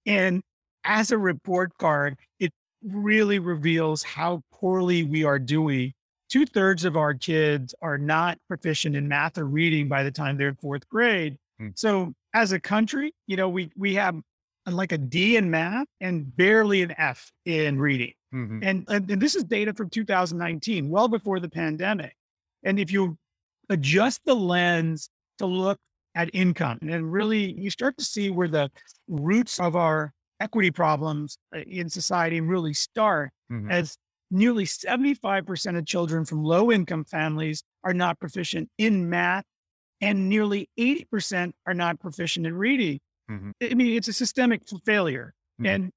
And 0.05 0.41
as 0.83 1.11
a 1.11 1.17
report 1.17 1.71
card, 1.77 2.17
it 2.39 2.51
really 2.83 3.39
reveals 3.39 4.03
how 4.03 4.43
poorly 4.51 5.03
we 5.03 5.23
are 5.23 5.39
doing. 5.39 5.93
Two 6.29 6.45
thirds 6.45 6.85
of 6.85 6.95
our 6.95 7.13
kids 7.13 7.73
are 7.81 7.97
not 7.97 8.37
proficient 8.47 8.95
in 8.95 9.07
math 9.07 9.37
or 9.37 9.45
reading 9.45 9.87
by 9.87 10.03
the 10.03 10.11
time 10.11 10.37
they're 10.37 10.49
in 10.49 10.55
fourth 10.55 10.87
grade. 10.89 11.37
Hmm. 11.59 11.69
So 11.75 12.13
as 12.33 12.51
a 12.51 12.59
country, 12.59 13.13
you 13.25 13.35
know, 13.35 13.49
we 13.49 13.71
we 13.75 13.95
have 13.95 14.15
like 14.75 14.91
a 14.91 14.97
D 14.97 15.37
in 15.37 15.49
math 15.49 15.87
and 16.01 16.35
barely 16.35 16.81
an 16.81 16.93
F 16.97 17.31
in 17.45 17.79
reading. 17.79 18.13
Mm-hmm. 18.33 18.59
And, 18.63 18.85
and 18.89 19.21
this 19.21 19.35
is 19.35 19.43
data 19.43 19.73
from 19.73 19.89
2019, 19.89 20.89
well 20.89 21.07
before 21.07 21.39
the 21.39 21.49
pandemic. 21.49 22.15
And 22.63 22.79
if 22.79 22.91
you 22.91 23.17
adjust 23.69 24.21
the 24.25 24.35
lens 24.35 25.09
to 25.37 25.45
look 25.45 25.77
at 26.15 26.29
income 26.33 26.79
and 26.81 27.11
really 27.11 27.53
you 27.53 27.69
start 27.69 27.97
to 27.97 28.03
see 28.03 28.29
where 28.29 28.47
the 28.47 28.69
roots 29.07 29.59
of 29.59 29.75
our 29.75 30.11
equity 30.39 30.71
problems 30.71 31.37
uh, 31.55 31.59
in 31.59 31.89
society 31.89 32.41
really 32.41 32.73
start 32.73 33.31
mm-hmm. 33.51 33.69
as 33.69 33.95
nearly 34.31 34.65
75% 34.65 35.77
of 35.77 35.85
children 35.85 36.25
from 36.25 36.43
low 36.43 36.71
income 36.71 37.03
families 37.03 37.63
are 37.83 37.93
not 37.93 38.19
proficient 38.19 38.69
in 38.77 39.09
math 39.09 39.43
and 40.01 40.29
nearly 40.29 40.69
80% 40.79 41.51
are 41.65 41.73
not 41.73 41.99
proficient 41.99 42.45
in 42.47 42.55
reading. 42.55 42.99
Mm-hmm. 43.29 43.51
I 43.61 43.73
mean, 43.73 43.95
it's 43.95 44.07
a 44.07 44.13
systemic 44.13 44.61
failure. 44.85 45.33
Mm-hmm. 45.59 45.65
And 45.65 45.91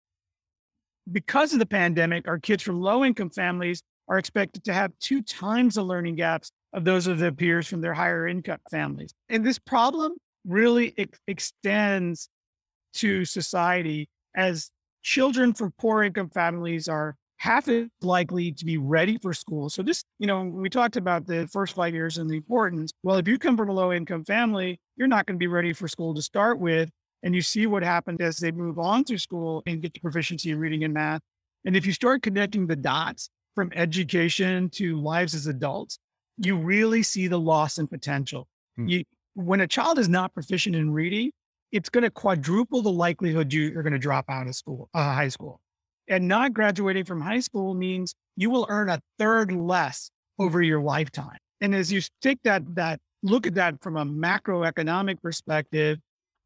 because 1.10 1.52
of 1.52 1.58
the 1.58 1.66
pandemic, 1.66 2.28
our 2.28 2.38
kids 2.38 2.62
from 2.62 2.80
low 2.80 3.04
income 3.04 3.30
families 3.30 3.82
are 4.08 4.18
expected 4.18 4.64
to 4.64 4.72
have 4.72 4.92
two 5.00 5.22
times 5.22 5.74
the 5.74 5.82
learning 5.82 6.16
gaps 6.16 6.50
of 6.72 6.84
those 6.84 7.06
of 7.06 7.18
their 7.18 7.32
peers 7.32 7.66
from 7.68 7.80
their 7.80 7.94
higher 7.94 8.26
income 8.26 8.58
families. 8.70 9.12
And 9.28 9.44
this 9.44 9.58
problem 9.58 10.12
really 10.44 10.94
ex- 10.98 11.18
extends 11.26 12.28
to 12.94 13.24
society 13.24 14.08
as 14.36 14.70
children 15.02 15.54
from 15.54 15.72
poor 15.78 16.02
income 16.02 16.30
families 16.30 16.88
are 16.88 17.16
half 17.38 17.68
as 17.68 17.86
likely 18.02 18.52
to 18.52 18.64
be 18.64 18.78
ready 18.78 19.18
for 19.18 19.34
school. 19.34 19.68
So 19.68 19.82
this, 19.82 20.04
you 20.18 20.26
know, 20.26 20.44
we 20.44 20.70
talked 20.70 20.96
about 20.96 21.26
the 21.26 21.48
first 21.48 21.74
five 21.74 21.92
years 21.92 22.18
and 22.18 22.30
the 22.30 22.36
importance. 22.36 22.92
Well, 23.02 23.16
if 23.16 23.26
you 23.26 23.38
come 23.38 23.56
from 23.56 23.68
a 23.68 23.72
low 23.72 23.92
income 23.92 24.24
family, 24.24 24.78
you're 24.96 25.08
not 25.08 25.26
going 25.26 25.36
to 25.36 25.42
be 25.42 25.48
ready 25.48 25.72
for 25.72 25.88
school 25.88 26.14
to 26.14 26.22
start 26.22 26.60
with. 26.60 26.88
And 27.22 27.34
you 27.34 27.42
see 27.42 27.66
what 27.66 27.82
happened 27.82 28.20
as 28.20 28.38
they 28.38 28.50
move 28.50 28.78
on 28.78 29.04
through 29.04 29.18
school 29.18 29.62
and 29.66 29.80
get 29.80 29.94
to 29.94 30.00
proficiency 30.00 30.50
in 30.50 30.58
reading 30.58 30.84
and 30.84 30.92
math. 30.92 31.20
And 31.64 31.76
if 31.76 31.86
you 31.86 31.92
start 31.92 32.22
connecting 32.22 32.66
the 32.66 32.76
dots 32.76 33.30
from 33.54 33.70
education 33.74 34.68
to 34.70 35.00
lives 35.00 35.34
as 35.34 35.46
adults, 35.46 35.98
you 36.38 36.56
really 36.56 37.02
see 37.02 37.28
the 37.28 37.38
loss 37.38 37.78
in 37.78 37.86
potential. 37.86 38.48
Hmm. 38.76 38.88
You, 38.88 39.04
when 39.34 39.60
a 39.60 39.66
child 39.66 39.98
is 39.98 40.08
not 40.08 40.34
proficient 40.34 40.74
in 40.74 40.90
reading, 40.90 41.30
it's 41.70 41.88
going 41.88 42.02
to 42.02 42.10
quadruple 42.10 42.82
the 42.82 42.92
likelihood 42.92 43.52
you, 43.52 43.78
are 43.78 43.82
going 43.82 43.92
to 43.92 43.98
drop 43.98 44.26
out 44.28 44.46
of 44.46 44.54
school, 44.54 44.90
uh, 44.94 45.14
high 45.14 45.28
school. 45.28 45.60
And 46.08 46.28
not 46.28 46.52
graduating 46.52 47.04
from 47.04 47.20
high 47.20 47.40
school 47.40 47.74
means 47.74 48.14
you 48.36 48.50
will 48.50 48.66
earn 48.68 48.88
a 48.90 49.00
third 49.18 49.52
less 49.52 50.10
over 50.38 50.60
your 50.60 50.82
lifetime. 50.82 51.38
And 51.60 51.74
as 51.74 51.92
you 51.92 52.02
take 52.20 52.42
that 52.42 52.62
that 52.74 53.00
look 53.22 53.46
at 53.46 53.54
that 53.54 53.80
from 53.82 53.96
a 53.96 54.04
macroeconomic 54.04 55.22
perspective, 55.22 55.98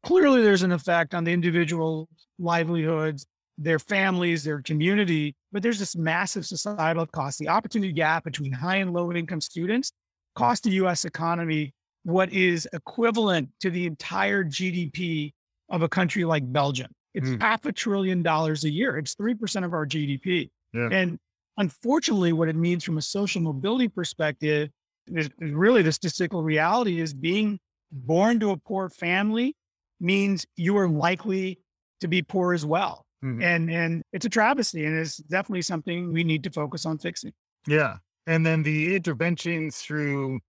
clearly 0.07 0.41
there's 0.41 0.63
an 0.63 0.71
effect 0.71 1.13
on 1.13 1.25
the 1.25 1.33
individual 1.33 2.07
livelihoods, 2.39 3.25
their 3.57 3.77
families, 3.77 4.41
their 4.41 4.61
community, 4.61 5.35
but 5.51 5.61
there's 5.61 5.79
this 5.79 5.97
massive 5.97 6.45
societal 6.45 7.05
cost. 7.05 7.39
The 7.39 7.49
opportunity 7.49 7.91
gap 7.91 8.23
between 8.23 8.53
high 8.53 8.77
and 8.77 8.93
low 8.93 9.11
income 9.11 9.41
students 9.41 9.91
cost 10.33 10.63
the 10.63 10.71
US 10.71 11.03
economy 11.03 11.73
what 12.03 12.31
is 12.31 12.69
equivalent 12.71 13.49
to 13.59 13.69
the 13.69 13.85
entire 13.85 14.45
GDP 14.45 15.33
of 15.69 15.81
a 15.81 15.89
country 15.89 16.23
like 16.23 16.49
Belgium. 16.53 16.89
It's 17.13 17.27
mm. 17.27 17.41
half 17.41 17.65
a 17.65 17.73
trillion 17.73 18.23
dollars 18.23 18.63
a 18.63 18.69
year. 18.69 18.97
It's 18.97 19.13
3% 19.15 19.65
of 19.65 19.73
our 19.73 19.85
GDP. 19.85 20.49
Yeah. 20.73 20.87
And 20.89 21.19
unfortunately, 21.57 22.31
what 22.31 22.47
it 22.47 22.55
means 22.55 22.85
from 22.85 22.97
a 22.97 23.01
social 23.01 23.41
mobility 23.41 23.89
perspective 23.89 24.69
is, 25.07 25.29
is 25.41 25.51
really 25.51 25.81
the 25.81 25.91
statistical 25.91 26.43
reality 26.43 27.01
is 27.01 27.13
being 27.13 27.59
born 27.91 28.39
to 28.39 28.51
a 28.51 28.57
poor 28.57 28.87
family 28.87 29.53
means 29.99 30.45
you 30.55 30.77
are 30.77 30.89
likely 30.89 31.59
to 32.01 32.07
be 32.07 32.21
poor 32.21 32.53
as 32.53 32.65
well. 32.65 33.05
Mm-hmm. 33.23 33.41
And 33.41 33.71
and 33.71 34.03
it's 34.13 34.25
a 34.25 34.29
travesty 34.29 34.85
and 34.85 34.97
it's 34.97 35.17
definitely 35.17 35.63
something 35.63 36.13
we 36.13 36.23
need 36.23 36.43
to 36.43 36.51
focus 36.51 36.85
on 36.85 36.99
fixing. 36.99 37.33
Yeah. 37.65 37.97
And 38.27 38.45
then 38.45 38.61
the 38.61 38.95
interventions 38.95 39.77
through 39.77 40.39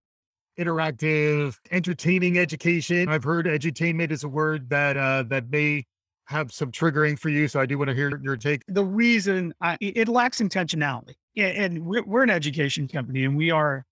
interactive, 0.59 1.55
entertaining 1.71 2.37
education. 2.37 3.07
I've 3.07 3.23
heard 3.23 3.45
edutainment 3.45 4.11
is 4.11 4.23
a 4.23 4.29
word 4.29 4.69
that 4.69 4.97
uh, 4.97 5.23
that 5.29 5.49
may 5.49 5.85
have 6.25 6.51
some 6.51 6.71
triggering 6.71 7.17
for 7.17 7.29
you. 7.29 7.47
So 7.47 7.59
I 7.59 7.65
do 7.65 7.77
want 7.77 7.89
to 7.89 7.95
hear 7.95 8.19
your 8.21 8.37
take. 8.37 8.61
The 8.67 8.83
reason 8.83 9.53
I, 9.61 9.77
it 9.81 10.07
lacks 10.07 10.39
intentionality, 10.41 11.15
and 11.35 11.85
we're, 11.85 12.03
we're 12.03 12.23
an 12.23 12.29
education 12.29 12.87
company, 12.87 13.23
and 13.23 13.35
we 13.35 13.49
are 13.49 13.83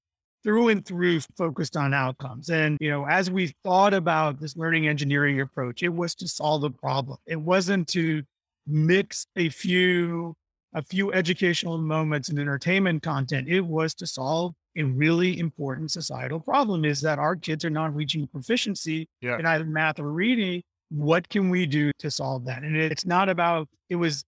through 0.43 0.69
and 0.69 0.85
through 0.85 1.19
focused 1.37 1.75
on 1.75 1.93
outcomes. 1.93 2.49
And, 2.49 2.77
you 2.79 2.89
know, 2.89 3.05
as 3.05 3.29
we 3.29 3.53
thought 3.63 3.93
about 3.93 4.39
this 4.39 4.55
learning 4.55 4.87
engineering 4.87 5.41
approach, 5.41 5.83
it 5.83 5.89
was 5.89 6.15
to 6.15 6.27
solve 6.27 6.63
a 6.63 6.69
problem. 6.69 7.17
It 7.25 7.39
wasn't 7.41 7.87
to 7.89 8.23
mix 8.65 9.27
a 9.35 9.49
few 9.49 10.35
a 10.73 10.81
few 10.81 11.11
educational 11.13 11.77
moments 11.77 12.29
and 12.29 12.37
entertainment 12.37 13.01
content. 13.01 13.47
It 13.47 13.61
was 13.61 13.95
to 13.95 14.05
solve 14.05 14.53
a 14.77 14.83
really 14.83 15.39
important 15.39 15.91
societal 15.91 16.39
problem 16.39 16.85
is 16.85 17.01
that 17.01 17.17
our 17.17 17.35
kids 17.35 17.65
are 17.65 17.69
not 17.69 17.95
reaching 17.95 18.27
proficiency 18.27 19.07
yeah. 19.21 19.39
in 19.39 19.45
either 19.45 19.65
math 19.65 19.99
or 19.99 20.11
reading. 20.11 20.61
What 20.89 21.27
can 21.29 21.49
we 21.49 21.65
do 21.65 21.91
to 21.99 22.11
solve 22.11 22.45
that? 22.45 22.63
And 22.63 22.75
it's 22.75 23.05
not 23.05 23.27
about 23.27 23.67
it 23.89 23.95
was 23.95 24.23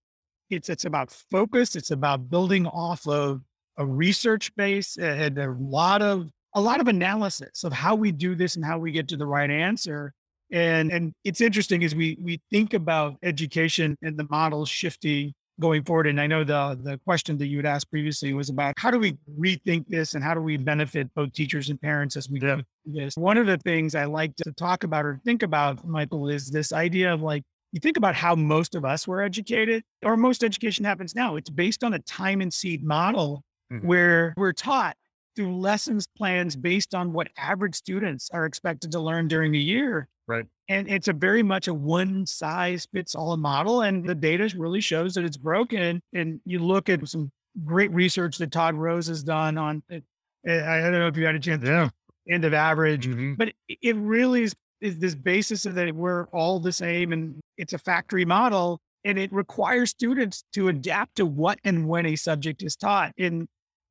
it's 0.50 0.68
it's 0.68 0.84
about 0.84 1.10
focus. 1.30 1.76
It's 1.76 1.92
about 1.92 2.28
building 2.28 2.66
off 2.66 3.06
of 3.06 3.42
a 3.80 3.86
research 3.86 4.54
base 4.56 4.98
and 4.98 5.38
a 5.38 5.56
lot 5.58 6.02
of 6.02 6.30
a 6.54 6.60
lot 6.60 6.80
of 6.80 6.88
analysis 6.88 7.64
of 7.64 7.72
how 7.72 7.94
we 7.94 8.12
do 8.12 8.34
this 8.34 8.56
and 8.56 8.64
how 8.64 8.78
we 8.78 8.92
get 8.92 9.08
to 9.08 9.16
the 9.16 9.26
right 9.26 9.50
answer. 9.50 10.12
And 10.52 10.92
and 10.92 11.12
it's 11.24 11.40
interesting 11.40 11.82
as 11.82 11.94
we 11.94 12.18
we 12.20 12.40
think 12.50 12.74
about 12.74 13.16
education 13.22 13.96
and 14.02 14.18
the 14.18 14.26
models 14.30 14.68
shifting 14.68 15.32
going 15.60 15.82
forward. 15.84 16.08
And 16.08 16.20
I 16.20 16.26
know 16.26 16.44
the 16.44 16.78
the 16.82 16.98
question 17.06 17.38
that 17.38 17.46
you 17.46 17.56
had 17.56 17.66
asked 17.66 17.90
previously 17.90 18.34
was 18.34 18.50
about 18.50 18.74
how 18.76 18.90
do 18.90 18.98
we 18.98 19.16
rethink 19.38 19.86
this 19.88 20.14
and 20.14 20.22
how 20.22 20.34
do 20.34 20.40
we 20.40 20.58
benefit 20.58 21.12
both 21.14 21.32
teachers 21.32 21.70
and 21.70 21.80
parents 21.80 22.16
as 22.16 22.28
we 22.28 22.38
yeah. 22.40 22.56
do 22.56 22.62
this. 22.86 23.16
One 23.16 23.38
of 23.38 23.46
the 23.46 23.58
things 23.58 23.94
I 23.94 24.04
like 24.04 24.36
to 24.36 24.52
talk 24.52 24.84
about 24.84 25.06
or 25.06 25.20
think 25.24 25.42
about, 25.42 25.86
Michael, 25.86 26.28
is 26.28 26.50
this 26.50 26.72
idea 26.72 27.14
of 27.14 27.22
like 27.22 27.44
you 27.72 27.80
think 27.80 27.96
about 27.96 28.14
how 28.14 28.34
most 28.34 28.74
of 28.74 28.84
us 28.84 29.06
were 29.06 29.22
educated, 29.22 29.84
or 30.04 30.16
most 30.18 30.42
education 30.44 30.84
happens 30.84 31.14
now. 31.14 31.36
It's 31.36 31.50
based 31.50 31.84
on 31.84 31.94
a 31.94 32.00
time 32.00 32.40
and 32.40 32.52
seat 32.52 32.82
model 32.82 33.44
mm-hmm. 33.72 33.86
where 33.86 34.34
we're 34.36 34.52
taught 34.52 34.96
through 35.36 35.56
lessons 35.56 36.06
plans 36.16 36.56
based 36.56 36.94
on 36.94 37.12
what 37.12 37.28
average 37.38 37.74
students 37.74 38.30
are 38.32 38.44
expected 38.46 38.90
to 38.92 39.00
learn 39.00 39.28
during 39.28 39.52
the 39.52 39.58
year. 39.58 40.08
Right. 40.26 40.44
And 40.68 40.88
it's 40.88 41.08
a 41.08 41.12
very 41.12 41.42
much 41.42 41.68
a 41.68 41.74
one 41.74 42.26
size 42.26 42.86
fits 42.92 43.14
all 43.14 43.36
model. 43.36 43.82
And 43.82 44.06
the 44.06 44.14
data 44.14 44.52
really 44.56 44.80
shows 44.80 45.14
that 45.14 45.24
it's 45.24 45.36
broken. 45.36 46.00
And 46.12 46.40
you 46.44 46.60
look 46.60 46.88
at 46.88 47.06
some 47.08 47.30
great 47.64 47.92
research 47.92 48.38
that 48.38 48.52
Todd 48.52 48.74
Rose 48.74 49.08
has 49.08 49.22
done 49.22 49.58
on 49.58 49.82
it. 49.88 50.04
I 50.46 50.80
don't 50.80 50.92
know 50.92 51.08
if 51.08 51.16
you 51.16 51.26
had 51.26 51.34
a 51.34 51.40
chance 51.40 51.64
yeah. 51.64 51.90
end 52.28 52.44
of 52.44 52.54
average, 52.54 53.06
mm-hmm. 53.06 53.34
but 53.34 53.52
it 53.68 53.96
really 53.96 54.44
is, 54.44 54.54
is 54.80 54.98
this 54.98 55.14
basis 55.14 55.66
of 55.66 55.74
that 55.74 55.94
we're 55.94 56.26
all 56.28 56.60
the 56.60 56.72
same 56.72 57.12
and 57.12 57.40
it's 57.58 57.72
a 57.72 57.78
factory 57.78 58.24
model 58.24 58.80
and 59.04 59.18
it 59.18 59.32
requires 59.32 59.90
students 59.90 60.44
to 60.52 60.68
adapt 60.68 61.16
to 61.16 61.26
what 61.26 61.58
and 61.64 61.88
when 61.88 62.06
a 62.06 62.16
subject 62.16 62.62
is 62.62 62.76
taught. 62.76 63.12
And 63.18 63.48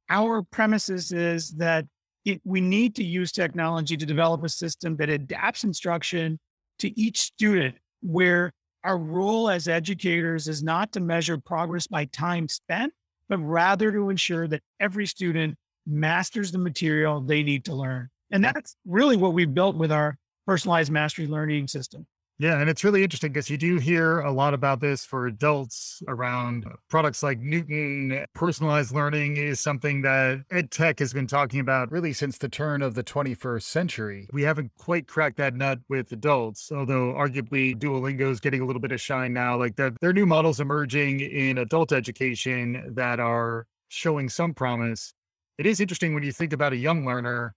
our 0.10 0.44
premises 0.44 1.12
is 1.12 1.52
that 1.52 1.86
it, 2.26 2.42
we 2.44 2.62
need 2.62 2.96
to 2.96 3.04
use 3.04 3.32
technology 3.32 3.96
to 3.96 4.06
develop 4.06 4.44
a 4.44 4.50
system 4.50 4.96
that 4.98 5.10
adapts 5.10 5.64
instruction 5.64 6.40
to 6.80 7.00
each 7.00 7.20
student, 7.20 7.76
where 8.02 8.54
our 8.84 8.98
role 8.98 9.50
as 9.50 9.68
educators 9.68 10.48
is 10.48 10.64
not 10.64 10.92
to 10.94 11.00
measure 11.00 11.38
progress 11.38 11.88
by 11.88 12.06
time 12.06 12.48
spent, 12.48 12.94
but 13.28 13.38
rather 13.40 13.92
to 13.92 14.10
ensure 14.10 14.48
that 14.48 14.62
every 14.80 15.06
student 15.06 15.56
masters 15.86 16.52
the 16.52 16.58
material 16.58 17.22
they 17.22 17.44
need 17.44 17.66
to 17.66 17.74
learn. 17.74 18.10
And 18.32 18.44
that's 18.44 18.76
really 18.86 19.18
what 19.18 19.34
we've 19.34 19.54
built 19.54 19.76
with 19.76 19.92
our 19.92 20.18
personalized 20.46 20.92
mastery 20.92 21.28
learning 21.28 21.68
system. 21.68 22.06
Yeah, 22.42 22.62
and 22.62 22.70
it's 22.70 22.86
really 22.86 23.04
interesting 23.04 23.34
because 23.34 23.50
you 23.50 23.58
do 23.58 23.80
hear 23.80 24.22
a 24.22 24.32
lot 24.32 24.54
about 24.54 24.80
this 24.80 25.04
for 25.04 25.28
adults 25.28 26.02
around 26.08 26.66
products 26.90 27.22
like 27.22 27.42
Knewton. 27.42 28.24
Personalized 28.34 28.94
learning 28.94 29.36
is 29.36 29.60
something 29.60 30.04
that 30.04 30.46
ed 30.50 30.72
tech 30.72 31.00
has 31.00 31.12
been 31.12 31.28
talking 31.28 31.60
about 31.60 31.92
really 31.92 32.14
since 32.14 32.38
the 32.38 32.48
turn 32.48 32.82
of 32.82 32.96
the 32.96 33.04
21st 33.04 33.64
century. 33.64 34.30
We 34.32 34.44
haven't 34.44 34.72
quite 34.78 35.06
cracked 35.06 35.36
that 35.36 35.54
nut 35.54 35.80
with 35.90 36.14
adults, 36.14 36.72
although 36.72 37.14
arguably 37.14 37.76
Duolingo 37.76 38.32
is 38.32 38.40
getting 38.40 38.62
a 38.62 38.66
little 38.66 38.82
bit 38.82 38.94
of 38.94 39.02
shine 39.02 39.34
now. 39.34 39.58
Like 39.58 39.76
there, 39.76 39.92
there 40.00 40.12
are 40.12 40.14
new 40.14 40.26
models 40.26 40.62
emerging 40.62 41.20
in 41.20 41.58
adult 41.58 41.92
education 41.92 42.94
that 42.96 43.20
are 43.20 43.68
showing 43.90 44.30
some 44.30 44.54
promise. 44.54 45.14
It 45.58 45.66
is 45.66 45.82
interesting 45.82 46.14
when 46.14 46.24
you 46.24 46.32
think 46.32 46.54
about 46.54 46.72
a 46.72 46.78
young 46.78 47.06
learner 47.06 47.54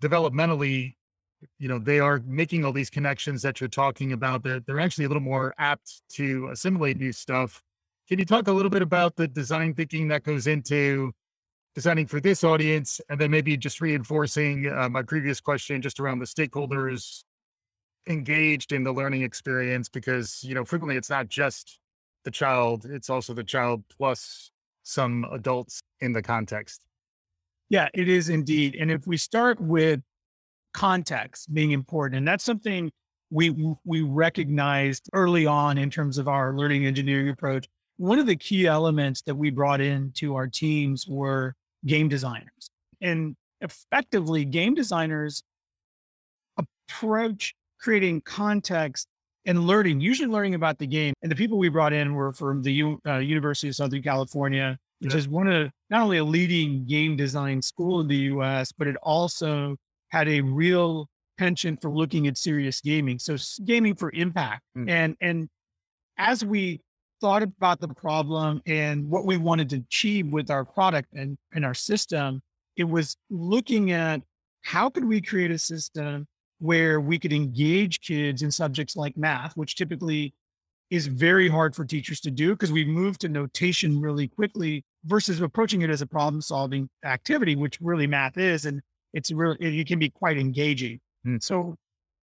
developmentally 0.00 0.94
you 1.58 1.68
know 1.68 1.78
they 1.78 2.00
are 2.00 2.22
making 2.26 2.64
all 2.64 2.72
these 2.72 2.90
connections 2.90 3.42
that 3.42 3.60
you're 3.60 3.68
talking 3.68 4.12
about 4.12 4.42
they're, 4.42 4.60
they're 4.60 4.80
actually 4.80 5.04
a 5.04 5.08
little 5.08 5.22
more 5.22 5.54
apt 5.58 6.02
to 6.10 6.48
assimilate 6.48 6.98
new 6.98 7.12
stuff. 7.12 7.62
Can 8.08 8.18
you 8.18 8.24
talk 8.24 8.48
a 8.48 8.52
little 8.52 8.70
bit 8.70 8.82
about 8.82 9.16
the 9.16 9.28
design 9.28 9.74
thinking 9.74 10.08
that 10.08 10.24
goes 10.24 10.46
into 10.46 11.12
designing 11.74 12.06
for 12.06 12.20
this 12.20 12.42
audience 12.42 13.00
and 13.08 13.20
then 13.20 13.30
maybe 13.30 13.56
just 13.56 13.80
reinforcing 13.80 14.66
uh, 14.66 14.88
my 14.88 15.02
previous 15.02 15.40
question 15.40 15.80
just 15.80 16.00
around 16.00 16.18
the 16.18 16.26
stakeholders 16.26 17.22
engaged 18.08 18.72
in 18.72 18.82
the 18.82 18.92
learning 18.92 19.22
experience? 19.22 19.88
Because 19.88 20.42
you 20.42 20.54
know 20.54 20.64
frequently 20.64 20.96
it's 20.96 21.10
not 21.10 21.28
just 21.28 21.78
the 22.24 22.30
child 22.30 22.84
it's 22.84 23.08
also 23.08 23.32
the 23.32 23.44
child 23.44 23.82
plus 23.96 24.50
some 24.82 25.24
adults 25.32 25.80
in 26.00 26.12
the 26.12 26.22
context. 26.22 26.82
Yeah 27.68 27.88
it 27.94 28.08
is 28.08 28.28
indeed 28.28 28.76
and 28.78 28.90
if 28.90 29.06
we 29.06 29.16
start 29.16 29.60
with 29.60 30.00
context 30.72 31.52
being 31.52 31.72
important. 31.72 32.18
And 32.18 32.28
that's 32.28 32.44
something 32.44 32.90
we 33.30 33.74
we 33.84 34.02
recognized 34.02 35.08
early 35.12 35.46
on 35.46 35.78
in 35.78 35.90
terms 35.90 36.18
of 36.18 36.28
our 36.28 36.54
learning 36.56 36.86
engineering 36.86 37.28
approach. 37.28 37.68
One 37.96 38.18
of 38.18 38.26
the 38.26 38.36
key 38.36 38.66
elements 38.66 39.22
that 39.22 39.34
we 39.34 39.50
brought 39.50 39.80
into 39.80 40.34
our 40.34 40.46
teams 40.46 41.06
were 41.06 41.54
game 41.86 42.08
designers. 42.08 42.70
And 43.00 43.36
effectively, 43.60 44.44
game 44.44 44.74
designers 44.74 45.42
approach 46.56 47.54
creating 47.78 48.22
context 48.22 49.06
and 49.46 49.66
learning, 49.66 50.00
usually 50.00 50.28
learning 50.28 50.54
about 50.54 50.78
the 50.78 50.86
game. 50.86 51.14
And 51.22 51.30
the 51.30 51.36
people 51.36 51.58
we 51.58 51.68
brought 51.68 51.92
in 51.92 52.14
were 52.14 52.32
from 52.32 52.62
the 52.62 52.72
U, 52.72 53.00
uh, 53.06 53.18
University 53.18 53.68
of 53.68 53.76
Southern 53.76 54.02
California, 54.02 54.78
which 55.00 55.12
yeah. 55.12 55.18
is 55.18 55.28
one 55.28 55.48
of 55.48 55.70
not 55.88 56.02
only 56.02 56.18
a 56.18 56.24
leading 56.24 56.84
game 56.84 57.16
design 57.16 57.62
school 57.62 58.00
in 58.00 58.08
the 58.08 58.16
US, 58.16 58.72
but 58.72 58.86
it 58.86 58.96
also 58.96 59.76
had 60.10 60.28
a 60.28 60.40
real 60.40 61.08
penchant 61.38 61.80
for 61.80 61.90
looking 61.90 62.26
at 62.26 62.36
serious 62.36 62.80
gaming. 62.80 63.18
So 63.18 63.36
gaming 63.64 63.94
for 63.94 64.10
impact. 64.12 64.62
Mm. 64.76 64.90
And 64.90 65.16
and 65.20 65.48
as 66.18 66.44
we 66.44 66.80
thought 67.20 67.42
about 67.42 67.80
the 67.80 67.88
problem 67.88 68.62
and 68.66 69.08
what 69.08 69.26
we 69.26 69.36
wanted 69.36 69.68
to 69.70 69.76
achieve 69.76 70.26
with 70.28 70.50
our 70.50 70.64
product 70.64 71.08
and, 71.14 71.36
and 71.52 71.64
our 71.64 71.74
system, 71.74 72.40
it 72.76 72.84
was 72.84 73.16
looking 73.28 73.92
at 73.92 74.22
how 74.62 74.88
could 74.90 75.04
we 75.04 75.20
create 75.20 75.50
a 75.50 75.58
system 75.58 76.26
where 76.58 77.00
we 77.00 77.18
could 77.18 77.32
engage 77.32 78.00
kids 78.00 78.42
in 78.42 78.50
subjects 78.50 78.96
like 78.96 79.16
math, 79.16 79.56
which 79.56 79.76
typically 79.76 80.34
is 80.90 81.06
very 81.06 81.48
hard 81.48 81.74
for 81.74 81.84
teachers 81.84 82.20
to 82.20 82.30
do 82.30 82.50
because 82.50 82.72
we 82.72 82.84
moved 82.84 83.20
to 83.20 83.28
notation 83.28 84.00
really 84.00 84.28
quickly 84.28 84.84
versus 85.04 85.40
approaching 85.40 85.82
it 85.82 85.90
as 85.90 86.02
a 86.02 86.06
problem 86.06 86.42
solving 86.42 86.88
activity, 87.04 87.54
which 87.54 87.78
really 87.80 88.06
math 88.06 88.36
is. 88.36 88.66
And 88.66 88.82
it's 89.12 89.30
really 89.32 89.56
it 89.60 89.86
can 89.86 89.98
be 89.98 90.10
quite 90.10 90.38
engaging. 90.38 91.00
Mm. 91.26 91.42
So 91.42 91.76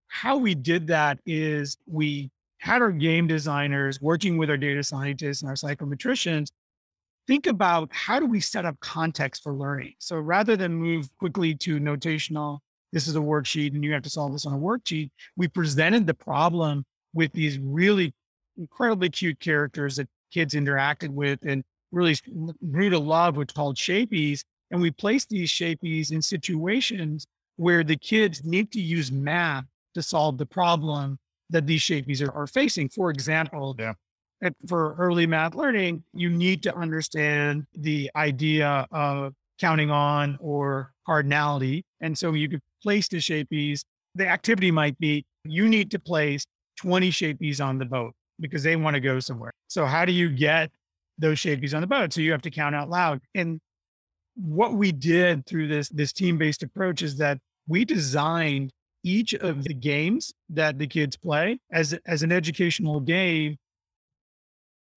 how 0.08 0.38
we 0.38 0.56
did 0.56 0.88
that 0.88 1.20
is 1.26 1.78
we 1.86 2.30
had 2.60 2.82
our 2.82 2.92
game 2.92 3.28
designers 3.28 4.02
working 4.02 4.38
with 4.38 4.50
our 4.50 4.58
data 4.58 4.84
scientists 4.84 5.42
and 5.42 5.50
our 5.50 5.56
psychometricians 5.56 6.48
think 7.28 7.46
about 7.46 7.90
how 7.92 8.20
do 8.20 8.26
we 8.26 8.40
set 8.40 8.66
up 8.66 8.80
context 8.80 9.44
for 9.44 9.54
learning. 9.54 9.94
So 10.00 10.18
rather 10.18 10.56
than 10.56 10.74
move 10.74 11.10
quickly 11.20 11.54
to 11.56 11.80
notational, 11.80 12.60
this 12.94 13.08
is 13.08 13.16
a 13.18 13.20
worksheet 13.20 13.76
and 13.76 13.84
you 13.84 13.92
have 13.92 14.04
to 14.04 14.10
solve 14.10 14.32
this 14.32 14.46
on 14.46 14.54
a 14.54 14.58
worksheet, 14.58 15.12
we 15.36 15.48
presented 15.50 16.08
the 16.08 16.14
problem 16.14 16.86
with 17.14 17.32
these 17.34 17.60
really 17.60 18.14
incredibly 18.58 19.10
cute 19.10 19.40
characters 19.40 19.98
that 19.98 20.08
kids 20.32 20.54
interacted 20.54 21.10
with 21.10 21.40
and 21.46 21.64
really 21.92 22.16
grew 22.72 22.90
to 22.90 23.00
love, 23.00 23.36
which 23.36 23.54
called 23.54 23.78
Shapies. 23.78 24.44
And 24.72 24.82
we 24.82 24.92
place 24.92 25.26
these 25.26 25.50
shapies 25.50 26.12
in 26.12 26.22
situations 26.22 27.26
where 27.56 27.84
the 27.84 27.96
kids 27.96 28.44
need 28.44 28.72
to 28.72 28.82
use 28.82 29.12
math 29.12 29.66
to 29.94 30.02
solve 30.02 30.38
the 30.38 30.46
problem 30.46 31.18
that 31.50 31.66
these 31.66 31.82
shapies 31.82 32.22
are, 32.22 32.32
are 32.32 32.48
facing. 32.48 32.90
For 32.90 33.10
example, 33.10 33.76
yeah. 33.80 33.94
at, 34.44 34.54
for 34.68 34.96
early 35.00 35.26
math 35.26 35.56
learning, 35.56 36.04
you 36.14 36.30
need 36.30 36.62
to 36.64 36.76
understand 36.76 37.66
the 37.74 38.12
idea 38.16 38.86
of 38.92 39.34
counting 39.60 39.90
on 39.90 40.38
or 40.40 40.94
cardinality. 41.08 41.84
And 42.02 42.18
so 42.18 42.34
you 42.34 42.50
could 42.50 42.62
place 42.84 43.08
the 43.08 43.20
shapies. 43.20 43.84
The 44.16 44.28
activity 44.28 44.72
might 44.72 44.98
be 45.00 45.26
you 45.46 45.68
need 45.68 45.90
to 45.92 46.00
place 46.00 46.46
20 46.78 47.10
shapies 47.10 47.62
on 47.62 47.78
the 47.78 47.86
boat 47.86 48.14
because 48.40 48.64
they 48.64 48.76
want 48.76 48.94
to 48.94 49.00
go 49.00 49.20
somewhere. 49.20 49.52
So 49.68 49.86
how 49.86 50.06
do 50.06 50.12
you 50.12 50.30
get 50.30 50.70
those 51.18 51.40
shapies 51.40 51.74
on 51.74 51.82
the 51.82 51.88
boat? 51.88 52.14
So 52.14 52.22
you 52.22 52.32
have 52.32 52.42
to 52.44 52.52
count 52.52 52.76
out 52.76 52.90
loud. 52.90 53.22
And 53.34 53.60
what 54.38 54.74
we 54.74 54.92
did 54.92 55.46
through 55.46 55.68
this 55.68 55.90
this 55.90 56.14
team-based 56.14 56.64
approach 56.64 57.02
is 57.02 57.18
that 57.18 57.40
we 57.68 57.84
designed 57.84 58.72
each 59.04 59.34
of 59.34 59.64
the 59.64 59.74
games 59.74 60.34
that 60.50 60.78
the 60.78 60.88
kids 60.88 61.18
play 61.18 61.60
as 61.72 61.98
as 62.06 62.24
an 62.24 62.32
educational 62.32 63.00
game 63.00 63.58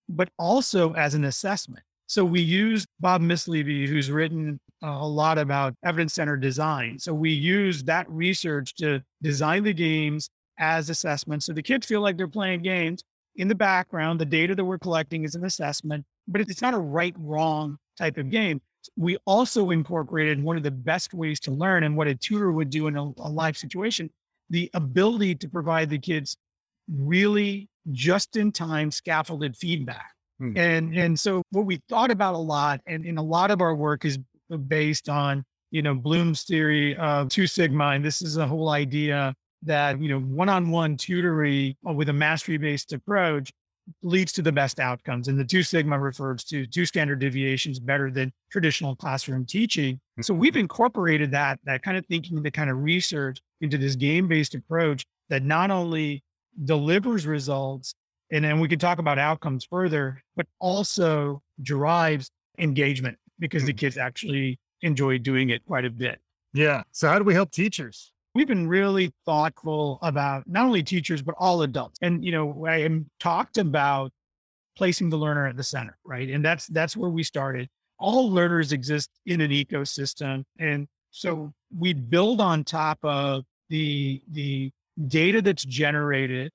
but 0.08 0.28
also 0.40 0.92
as 0.94 1.14
an 1.14 1.24
assessment. 1.24 1.84
So 2.06 2.24
we 2.24 2.40
used 2.40 2.88
bob 2.98 3.22
mislevy 3.22 3.86
who's 3.86 4.10
written 4.10 4.58
a 4.82 5.06
lot 5.06 5.38
about 5.38 5.74
evidence-centered 5.84 6.40
design. 6.40 6.98
So 6.98 7.14
we 7.14 7.30
used 7.30 7.86
that 7.86 8.10
research 8.10 8.74
to 8.76 9.02
design 9.22 9.62
the 9.62 9.74
games 9.74 10.28
as 10.58 10.90
assessments 10.90 11.46
so 11.46 11.54
the 11.54 11.62
kids 11.62 11.86
feel 11.86 12.02
like 12.02 12.18
they're 12.18 12.28
playing 12.28 12.60
games 12.60 13.02
in 13.36 13.48
the 13.48 13.54
background 13.54 14.20
the 14.20 14.24
data 14.24 14.54
that 14.54 14.64
we're 14.64 14.78
collecting 14.78 15.24
is 15.24 15.34
an 15.34 15.44
assessment 15.44 16.04
but 16.28 16.40
it's 16.40 16.62
not 16.62 16.74
a 16.74 16.78
right 16.78 17.14
wrong 17.18 17.76
type 17.98 18.16
of 18.16 18.30
game 18.30 18.60
we 18.96 19.16
also 19.26 19.70
incorporated 19.70 20.42
one 20.42 20.56
of 20.56 20.62
the 20.62 20.70
best 20.70 21.12
ways 21.12 21.38
to 21.38 21.50
learn 21.50 21.84
and 21.84 21.96
what 21.96 22.06
a 22.06 22.14
tutor 22.14 22.50
would 22.50 22.70
do 22.70 22.86
in 22.86 22.96
a, 22.96 23.02
a 23.02 23.28
live 23.30 23.56
situation 23.56 24.10
the 24.50 24.68
ability 24.74 25.34
to 25.36 25.48
provide 25.48 25.88
the 25.88 25.98
kids 25.98 26.36
really 26.92 27.68
just 27.92 28.36
in 28.36 28.52
time 28.52 28.90
scaffolded 28.90 29.56
feedback. 29.56 30.12
Hmm. 30.38 30.56
And 30.56 30.96
and 30.96 31.18
so 31.18 31.42
what 31.50 31.64
we 31.66 31.80
thought 31.88 32.10
about 32.10 32.34
a 32.34 32.38
lot 32.38 32.80
and 32.86 33.06
in 33.06 33.16
a 33.16 33.22
lot 33.22 33.50
of 33.50 33.60
our 33.60 33.74
work 33.74 34.04
is 34.04 34.18
based 34.66 35.08
on, 35.08 35.44
you 35.70 35.82
know, 35.82 35.94
Bloom's 35.94 36.42
theory 36.42 36.96
of 36.96 37.28
two 37.28 37.46
sigma. 37.46 37.88
And 37.88 38.04
this 38.04 38.20
is 38.20 38.36
a 38.36 38.46
whole 38.46 38.70
idea 38.70 39.34
that, 39.62 40.00
you 40.00 40.08
know, 40.08 40.20
one-on-one 40.20 40.96
tutoring 40.96 41.74
with 41.82 42.08
a 42.08 42.12
mastery-based 42.12 42.92
approach 42.92 43.52
leads 44.02 44.32
to 44.32 44.42
the 44.42 44.52
best 44.52 44.78
outcomes. 44.78 45.28
And 45.28 45.38
the 45.38 45.44
two 45.44 45.62
sigma 45.62 45.98
refers 45.98 46.44
to 46.44 46.66
two 46.66 46.86
standard 46.86 47.18
deviations 47.18 47.80
better 47.80 48.10
than 48.10 48.32
traditional 48.50 48.94
classroom 48.94 49.44
teaching. 49.44 50.00
So 50.20 50.32
we've 50.32 50.56
incorporated 50.56 51.30
that, 51.32 51.58
that 51.64 51.82
kind 51.82 51.96
of 51.96 52.06
thinking, 52.06 52.42
the 52.42 52.50
kind 52.50 52.70
of 52.70 52.78
research 52.78 53.40
into 53.60 53.78
this 53.78 53.96
game-based 53.96 54.54
approach 54.54 55.04
that 55.28 55.42
not 55.42 55.70
only 55.70 56.22
delivers 56.64 57.26
results, 57.26 57.94
and 58.30 58.44
then 58.44 58.60
we 58.60 58.68
can 58.68 58.78
talk 58.78 58.98
about 58.98 59.18
outcomes 59.18 59.64
further, 59.64 60.22
but 60.36 60.46
also 60.60 61.42
drives 61.62 62.30
engagement 62.58 63.18
because 63.38 63.64
the 63.64 63.72
mm. 63.72 63.78
kids 63.78 63.96
actually 63.96 64.58
enjoy 64.82 65.18
doing 65.18 65.50
it 65.50 65.64
quite 65.66 65.84
a 65.84 65.90
bit. 65.90 66.20
Yeah. 66.52 66.82
So 66.92 67.08
how 67.08 67.18
do 67.18 67.24
we 67.24 67.34
help 67.34 67.50
teachers? 67.50 68.12
We've 68.34 68.46
been 68.46 68.68
really 68.68 69.12
thoughtful 69.26 69.98
about 70.02 70.44
not 70.46 70.64
only 70.64 70.82
teachers, 70.82 71.22
but 71.22 71.34
all 71.38 71.62
adults. 71.62 71.98
And, 72.00 72.24
you 72.24 72.32
know, 72.32 72.66
I 72.66 72.78
am 72.78 73.10
talked 73.18 73.58
about 73.58 74.12
placing 74.76 75.10
the 75.10 75.16
learner 75.16 75.46
at 75.46 75.56
the 75.56 75.62
center, 75.62 75.96
right? 76.04 76.28
And 76.30 76.44
that's, 76.44 76.66
that's 76.68 76.96
where 76.96 77.10
we 77.10 77.22
started. 77.22 77.68
All 77.98 78.30
learners 78.30 78.72
exist 78.72 79.10
in 79.26 79.40
an 79.40 79.50
ecosystem. 79.50 80.44
And 80.58 80.86
so 81.10 81.52
we 81.76 81.92
build 81.92 82.40
on 82.40 82.64
top 82.64 82.98
of 83.02 83.44
the, 83.68 84.22
the 84.30 84.70
data 85.06 85.42
that's 85.42 85.64
generated 85.64 86.52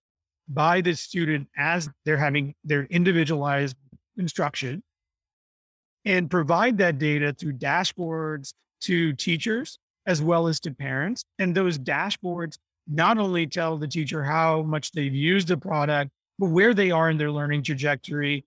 by 0.48 0.82
the 0.82 0.94
student 0.94 1.48
as 1.58 1.90
they're 2.06 2.18
having 2.18 2.56
their 2.64 2.86
individualized 2.86 3.76
instruction 4.18 4.82
and 6.06 6.30
provide 6.30 6.78
that 6.78 7.00
data 7.00 7.34
through 7.34 7.54
dashboards 7.54 8.54
to 8.82 9.14
teachers 9.14 9.80
as 10.08 10.22
well 10.22 10.48
as 10.48 10.60
to 10.62 10.72
parents. 10.72 11.24
And 11.40 11.56
those 11.56 11.78
dashboards 11.78 12.58
not 12.88 13.18
only 13.18 13.48
tell 13.48 13.78
the 13.78 13.88
teacher 13.88 14.24
how 14.24 14.62
much 14.62 14.92
they've 14.92 15.14
used 15.14 15.48
the 15.48 15.58
product, 15.58 16.12
but 16.38 16.50
where 16.50 16.74
they 16.74 16.92
are 16.92 17.10
in 17.10 17.18
their 17.18 17.32
learning 17.32 17.64
trajectory 17.64 18.46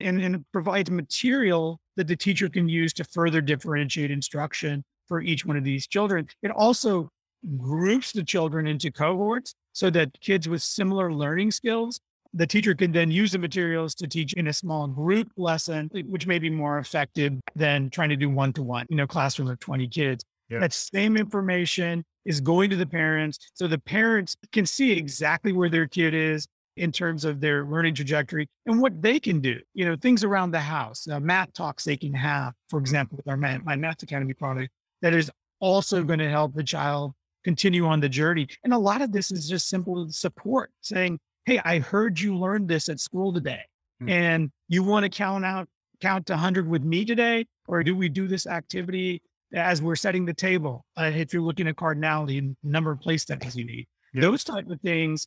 and, 0.00 0.20
and 0.20 0.34
it 0.36 0.42
provides 0.52 0.90
material 0.90 1.78
that 1.96 2.06
the 2.06 2.16
teacher 2.16 2.48
can 2.48 2.68
use 2.68 2.92
to 2.94 3.04
further 3.04 3.40
differentiate 3.40 4.10
instruction 4.10 4.82
for 5.06 5.20
each 5.20 5.44
one 5.44 5.56
of 5.56 5.64
these 5.64 5.86
children. 5.86 6.26
It 6.42 6.50
also 6.50 7.10
groups 7.58 8.12
the 8.12 8.22
children 8.22 8.66
into 8.66 8.90
cohorts 8.90 9.54
so 9.72 9.90
that 9.90 10.18
kids 10.20 10.48
with 10.48 10.62
similar 10.62 11.12
learning 11.12 11.50
skills, 11.50 12.00
the 12.32 12.46
teacher 12.46 12.74
can 12.74 12.92
then 12.92 13.10
use 13.10 13.32
the 13.32 13.38
materials 13.38 13.94
to 13.96 14.06
teach 14.06 14.34
in 14.34 14.46
a 14.46 14.52
small 14.52 14.86
group 14.86 15.30
lesson, 15.36 15.90
which 16.06 16.26
may 16.26 16.38
be 16.38 16.50
more 16.50 16.78
effective 16.78 17.34
than 17.56 17.90
trying 17.90 18.10
to 18.10 18.16
do 18.16 18.30
one 18.30 18.52
to 18.52 18.62
one, 18.62 18.86
you 18.88 18.96
know, 18.96 19.06
classroom 19.06 19.48
of 19.48 19.58
20 19.58 19.88
kids. 19.88 20.24
Yeah. 20.50 20.58
That 20.58 20.72
same 20.72 21.16
information 21.16 22.04
is 22.24 22.40
going 22.40 22.70
to 22.70 22.76
the 22.76 22.86
parents 22.86 23.38
so 23.54 23.66
the 23.66 23.78
parents 23.78 24.36
can 24.52 24.66
see 24.66 24.92
exactly 24.92 25.52
where 25.52 25.70
their 25.70 25.86
kid 25.86 26.12
is 26.12 26.46
in 26.76 26.92
terms 26.92 27.24
of 27.24 27.40
their 27.40 27.64
learning 27.64 27.94
trajectory 27.94 28.48
and 28.66 28.80
what 28.80 29.00
they 29.00 29.20
can 29.20 29.40
do. 29.40 29.58
You 29.74 29.86
know, 29.86 29.96
things 29.96 30.24
around 30.24 30.50
the 30.50 30.60
house, 30.60 31.06
uh, 31.08 31.20
math 31.20 31.52
talks 31.52 31.84
they 31.84 31.96
can 31.96 32.14
have, 32.14 32.54
for 32.68 32.78
example, 32.78 33.16
with 33.16 33.28
our 33.28 33.36
math, 33.36 33.64
my 33.64 33.76
Math 33.76 34.02
Academy 34.02 34.34
product, 34.34 34.70
that 35.02 35.14
is 35.14 35.30
also 35.60 36.02
going 36.02 36.18
to 36.18 36.28
help 36.28 36.54
the 36.54 36.64
child 36.64 37.12
continue 37.44 37.86
on 37.86 38.00
the 38.00 38.08
journey. 38.08 38.48
And 38.64 38.72
a 38.72 38.78
lot 38.78 39.02
of 39.02 39.12
this 39.12 39.30
is 39.30 39.48
just 39.48 39.68
simple 39.68 40.08
support 40.10 40.70
saying, 40.80 41.18
Hey, 41.44 41.60
I 41.64 41.78
heard 41.78 42.20
you 42.20 42.36
learned 42.36 42.68
this 42.68 42.88
at 42.88 43.00
school 43.00 43.32
today 43.32 43.62
mm-hmm. 44.02 44.10
and 44.10 44.50
you 44.68 44.82
want 44.82 45.04
to 45.04 45.08
count 45.10 45.44
out, 45.44 45.68
count 46.00 46.26
to 46.26 46.34
100 46.34 46.68
with 46.68 46.82
me 46.82 47.04
today? 47.04 47.46
Or 47.66 47.82
do 47.82 47.94
we 47.94 48.08
do 48.08 48.26
this 48.26 48.46
activity 48.46 49.22
as 49.54 49.82
we're 49.82 49.96
setting 49.96 50.24
the 50.24 50.34
table? 50.34 50.84
Uh, 50.96 51.10
if 51.14 51.32
you're 51.32 51.42
looking 51.42 51.68
at 51.68 51.76
cardinality 51.76 52.38
and 52.38 52.56
number 52.62 52.90
of 52.90 53.00
place 53.00 53.22
studies 53.22 53.56
you 53.56 53.64
need, 53.64 53.86
yeah. 54.14 54.22
those 54.22 54.44
type 54.44 54.68
of 54.68 54.80
things 54.80 55.26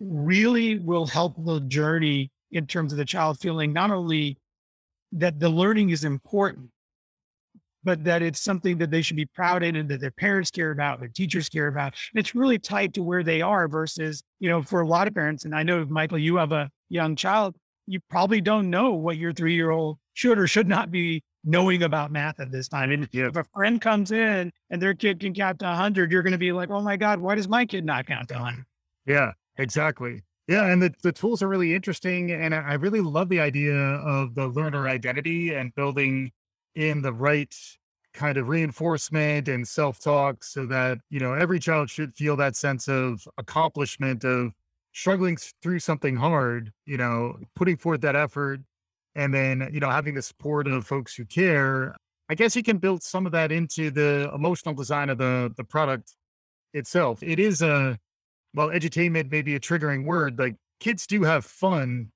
really 0.00 0.78
will 0.78 1.06
help 1.06 1.34
the 1.44 1.60
journey 1.60 2.30
in 2.52 2.66
terms 2.66 2.92
of 2.92 2.98
the 2.98 3.04
child 3.04 3.38
feeling 3.38 3.72
not 3.72 3.90
only 3.90 4.36
that 5.12 5.38
the 5.38 5.48
learning 5.48 5.90
is 5.90 6.04
important, 6.04 6.70
but 7.82 8.04
that 8.04 8.22
it's 8.22 8.40
something 8.40 8.78
that 8.78 8.90
they 8.90 9.02
should 9.02 9.16
be 9.16 9.26
proud 9.26 9.62
in 9.62 9.76
and 9.76 9.88
that 9.88 10.00
their 10.00 10.10
parents 10.10 10.50
care 10.50 10.70
about, 10.70 11.00
their 11.00 11.08
teachers 11.08 11.48
care 11.48 11.68
about. 11.68 11.94
And 12.12 12.20
it's 12.20 12.34
really 12.34 12.58
tied 12.58 12.94
to 12.94 13.02
where 13.02 13.22
they 13.22 13.40
are 13.40 13.68
versus, 13.68 14.22
you 14.38 14.50
know, 14.50 14.62
for 14.62 14.82
a 14.82 14.86
lot 14.86 15.08
of 15.08 15.14
parents, 15.14 15.44
and 15.44 15.54
I 15.54 15.62
know, 15.62 15.84
Michael, 15.86 16.18
you 16.18 16.36
have 16.36 16.52
a 16.52 16.70
young 16.88 17.16
child, 17.16 17.56
you 17.86 18.00
probably 18.10 18.40
don't 18.40 18.70
know 18.70 18.92
what 18.92 19.16
your 19.16 19.32
three 19.32 19.54
year 19.54 19.70
old 19.70 19.98
should 20.14 20.38
or 20.38 20.46
should 20.46 20.68
not 20.68 20.90
be 20.90 21.22
knowing 21.44 21.82
about 21.82 22.12
math 22.12 22.40
at 22.40 22.50
this 22.50 22.68
time. 22.68 22.90
And 22.90 23.08
if 23.12 23.36
a 23.36 23.44
friend 23.54 23.80
comes 23.80 24.12
in 24.12 24.52
and 24.70 24.82
their 24.82 24.94
kid 24.94 25.20
can 25.20 25.34
count 25.34 25.58
to 25.60 25.66
100, 25.66 26.12
you're 26.12 26.22
going 26.22 26.32
to 26.32 26.38
be 26.38 26.52
like, 26.52 26.70
oh 26.70 26.82
my 26.82 26.96
God, 26.96 27.20
why 27.20 27.34
does 27.34 27.48
my 27.48 27.64
kid 27.64 27.84
not 27.84 28.06
count 28.06 28.28
to 28.28 28.34
100? 28.34 28.64
Yeah. 29.06 29.32
Exactly. 29.58 30.22
Yeah, 30.48 30.66
and 30.66 30.82
the, 30.82 30.92
the 31.02 31.12
tools 31.12 31.42
are 31.42 31.48
really 31.48 31.74
interesting. 31.74 32.30
And 32.32 32.54
I 32.54 32.74
really 32.74 33.02
love 33.02 33.28
the 33.28 33.40
idea 33.40 33.74
of 33.74 34.34
the 34.34 34.48
learner 34.48 34.88
identity 34.88 35.54
and 35.54 35.74
building 35.74 36.32
in 36.74 37.02
the 37.02 37.12
right 37.12 37.54
kind 38.14 38.38
of 38.38 38.48
reinforcement 38.48 39.48
and 39.48 39.68
self-talk 39.68 40.42
so 40.42 40.64
that, 40.66 40.98
you 41.10 41.20
know, 41.20 41.34
every 41.34 41.60
child 41.60 41.90
should 41.90 42.14
feel 42.16 42.36
that 42.36 42.56
sense 42.56 42.88
of 42.88 43.28
accomplishment 43.36 44.24
of 44.24 44.52
struggling 44.92 45.36
through 45.62 45.78
something 45.78 46.16
hard, 46.16 46.72
you 46.86 46.96
know, 46.96 47.36
putting 47.54 47.76
forth 47.76 48.00
that 48.00 48.16
effort 48.16 48.60
and 49.14 49.34
then, 49.34 49.68
you 49.72 49.80
know, 49.80 49.90
having 49.90 50.14
the 50.14 50.22
support 50.22 50.66
of 50.66 50.86
folks 50.86 51.14
who 51.14 51.24
care. 51.24 51.96
I 52.28 52.34
guess 52.34 52.54
you 52.54 52.62
can 52.62 52.78
build 52.78 53.02
some 53.02 53.26
of 53.26 53.32
that 53.32 53.50
into 53.50 53.90
the 53.90 54.30
emotional 54.34 54.74
design 54.74 55.10
of 55.10 55.18
the 55.18 55.52
the 55.56 55.64
product 55.64 56.14
itself. 56.72 57.22
It 57.22 57.38
is 57.40 57.60
a 57.62 57.98
well, 58.54 58.68
edutainment 58.68 59.30
may 59.30 59.42
be 59.42 59.54
a 59.54 59.60
triggering 59.60 60.04
word, 60.04 60.38
like 60.38 60.56
kids 60.80 61.06
do 61.06 61.22
have 61.22 61.44
fun 61.44 62.10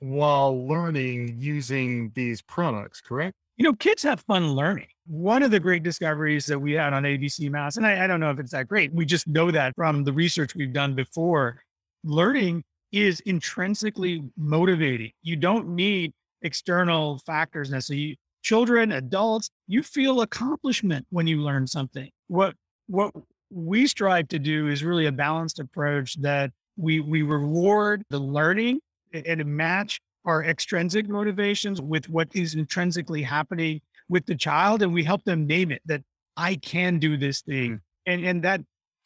while 0.00 0.66
learning 0.66 1.36
using 1.38 2.10
these 2.14 2.42
products, 2.42 3.00
correct? 3.00 3.34
You 3.56 3.64
know, 3.64 3.74
kids 3.74 4.02
have 4.02 4.20
fun 4.20 4.52
learning. 4.52 4.88
One 5.06 5.42
of 5.44 5.52
the 5.52 5.60
great 5.60 5.84
discoveries 5.84 6.46
that 6.46 6.58
we 6.58 6.72
had 6.72 6.92
on 6.92 7.04
ABC 7.04 7.48
Math, 7.50 7.76
and 7.76 7.86
I, 7.86 8.04
I 8.04 8.06
don't 8.06 8.18
know 8.18 8.30
if 8.30 8.40
it's 8.40 8.50
that 8.50 8.66
great, 8.66 8.92
we 8.92 9.04
just 9.04 9.28
know 9.28 9.50
that 9.52 9.74
from 9.76 10.02
the 10.02 10.12
research 10.12 10.54
we've 10.56 10.72
done 10.72 10.94
before, 10.94 11.62
learning 12.02 12.64
is 12.94 13.18
intrinsically 13.20 14.22
motivating. 14.36 15.10
You 15.22 15.34
don't 15.34 15.68
need 15.68 16.12
external 16.42 17.18
factors 17.26 17.70
necessarily. 17.70 18.18
Children, 18.42 18.92
adults, 18.92 19.50
you 19.66 19.82
feel 19.82 20.20
accomplishment 20.20 21.06
when 21.10 21.26
you 21.26 21.40
learn 21.40 21.66
something. 21.66 22.08
What 22.28 22.54
what 22.86 23.12
we 23.50 23.86
strive 23.86 24.28
to 24.28 24.38
do 24.38 24.68
is 24.68 24.84
really 24.84 25.06
a 25.06 25.12
balanced 25.12 25.58
approach 25.58 26.14
that 26.20 26.52
we 26.76 27.00
we 27.00 27.22
reward 27.22 28.04
the 28.10 28.18
learning 28.18 28.80
and 29.12 29.44
match 29.44 30.00
our 30.24 30.44
extrinsic 30.44 31.08
motivations 31.08 31.80
with 31.80 32.08
what 32.08 32.28
is 32.34 32.54
intrinsically 32.54 33.22
happening 33.22 33.80
with 34.08 34.26
the 34.26 34.34
child 34.34 34.82
and 34.82 34.92
we 34.92 35.02
help 35.02 35.24
them 35.24 35.46
name 35.46 35.70
it 35.70 35.82
that 35.86 36.02
I 36.36 36.56
can 36.56 36.98
do 36.98 37.16
this 37.16 37.40
thing. 37.40 37.72
Mm. 37.72 37.80
And 38.06 38.24
and 38.26 38.42
that 38.42 38.60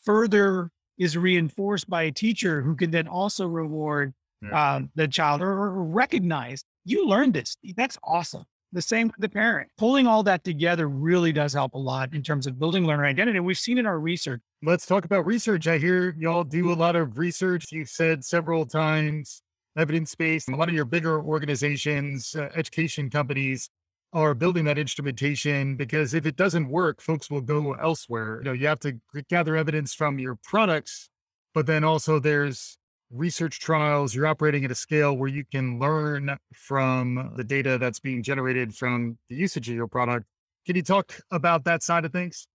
further 0.04 0.70
is 0.98 1.16
reinforced 1.16 1.88
by 1.88 2.04
a 2.04 2.12
teacher 2.12 2.60
who 2.62 2.74
can 2.74 2.90
then 2.90 3.08
also 3.08 3.46
reward 3.46 4.12
yeah. 4.42 4.74
um, 4.76 4.90
the 4.94 5.08
child 5.08 5.40
or, 5.40 5.50
or 5.50 5.84
recognize 5.84 6.64
you 6.84 7.06
learned 7.06 7.34
this. 7.34 7.56
That's 7.76 7.98
awesome. 8.04 8.44
The 8.72 8.82
same 8.82 9.06
with 9.06 9.16
the 9.18 9.28
parent. 9.28 9.70
Pulling 9.78 10.06
all 10.06 10.22
that 10.24 10.44
together 10.44 10.88
really 10.88 11.32
does 11.32 11.54
help 11.54 11.74
a 11.74 11.78
lot 11.78 12.12
in 12.12 12.22
terms 12.22 12.46
of 12.46 12.58
building 12.58 12.84
learner 12.86 13.06
identity. 13.06 13.38
And 13.38 13.46
we've 13.46 13.58
seen 13.58 13.78
in 13.78 13.86
our 13.86 13.98
research. 13.98 14.40
Let's 14.62 14.84
talk 14.84 15.04
about 15.06 15.24
research. 15.24 15.66
I 15.66 15.78
hear 15.78 16.14
y'all 16.18 16.44
do 16.44 16.72
a 16.72 16.74
lot 16.74 16.94
of 16.94 17.16
research. 17.16 17.66
You've 17.70 17.88
said 17.88 18.24
several 18.24 18.66
times 18.66 19.42
evidence 19.78 20.14
based. 20.14 20.50
A 20.50 20.56
lot 20.56 20.68
of 20.68 20.74
your 20.74 20.84
bigger 20.84 21.22
organizations, 21.22 22.34
uh, 22.34 22.50
education 22.54 23.08
companies 23.08 23.70
are 24.12 24.34
building 24.34 24.64
that 24.64 24.78
instrumentation 24.78 25.76
because 25.76 26.14
if 26.14 26.24
it 26.24 26.36
doesn't 26.36 26.68
work, 26.68 27.00
folks 27.00 27.30
will 27.30 27.40
go 27.40 27.74
elsewhere. 27.74 28.38
You 28.38 28.44
know, 28.44 28.52
you 28.52 28.66
have 28.66 28.80
to 28.80 28.98
gather 29.28 29.56
evidence 29.56 29.94
from 29.94 30.18
your 30.18 30.36
products, 30.42 31.10
but 31.54 31.66
then 31.66 31.84
also 31.84 32.18
there's 32.18 32.78
research 33.10 33.60
trials, 33.60 34.14
you're 34.14 34.26
operating 34.26 34.64
at 34.64 34.70
a 34.70 34.74
scale 34.74 35.16
where 35.16 35.28
you 35.28 35.44
can 35.50 35.78
learn 35.78 36.36
from 36.54 37.32
the 37.36 37.44
data 37.44 37.78
that's 37.78 38.00
being 38.00 38.22
generated 38.22 38.74
from 38.74 39.18
the 39.28 39.34
usage 39.34 39.68
of 39.68 39.74
your 39.74 39.86
product. 39.86 40.26
Can 40.66 40.76
you 40.76 40.82
talk 40.82 41.18
about 41.30 41.64
that 41.64 41.82
side 41.82 42.04
of 42.04 42.12
things? 42.12 42.46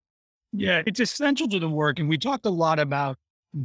Yeah, 0.52 0.84
it's 0.86 1.00
essential 1.00 1.48
to 1.50 1.60
the 1.60 1.70
work. 1.70 2.00
And 2.00 2.08
we 2.08 2.18
talked 2.18 2.46
a 2.46 2.52
lot 2.52 2.80
about 2.80 3.18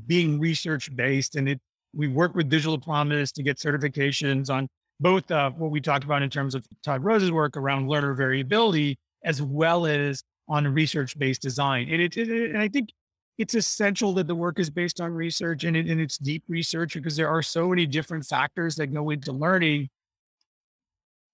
being 0.06 0.40
research 0.40 0.94
based 0.94 1.36
and 1.36 1.48
it, 1.48 1.60
we 1.94 2.08
work 2.08 2.34
with 2.34 2.48
Digital 2.48 2.78
Promise 2.78 3.32
to 3.32 3.42
get 3.42 3.58
certifications 3.58 4.50
on 4.50 4.68
both 5.00 5.30
uh, 5.30 5.50
what 5.50 5.70
we 5.70 5.80
talked 5.80 6.04
about 6.04 6.22
in 6.22 6.30
terms 6.30 6.54
of 6.54 6.66
Todd 6.82 7.04
Rose's 7.04 7.30
work 7.30 7.56
around 7.56 7.88
learner 7.88 8.14
variability, 8.14 8.98
as 9.24 9.40
well 9.40 9.86
as 9.86 10.22
on 10.48 10.66
research 10.66 11.18
based 11.18 11.42
design. 11.42 11.88
And, 11.90 12.02
it, 12.02 12.16
it, 12.16 12.50
and 12.50 12.58
I 12.58 12.68
think 12.68 12.90
it's 13.36 13.54
essential 13.54 14.12
that 14.14 14.26
the 14.26 14.34
work 14.34 14.58
is 14.58 14.68
based 14.68 15.00
on 15.00 15.12
research 15.12 15.64
and, 15.64 15.76
and 15.76 16.00
it's 16.00 16.18
deep 16.18 16.42
research 16.48 16.94
because 16.94 17.16
there 17.16 17.28
are 17.28 17.42
so 17.42 17.68
many 17.68 17.86
different 17.86 18.24
factors 18.24 18.74
that 18.76 18.88
go 18.88 19.10
into 19.10 19.32
learning. 19.32 19.88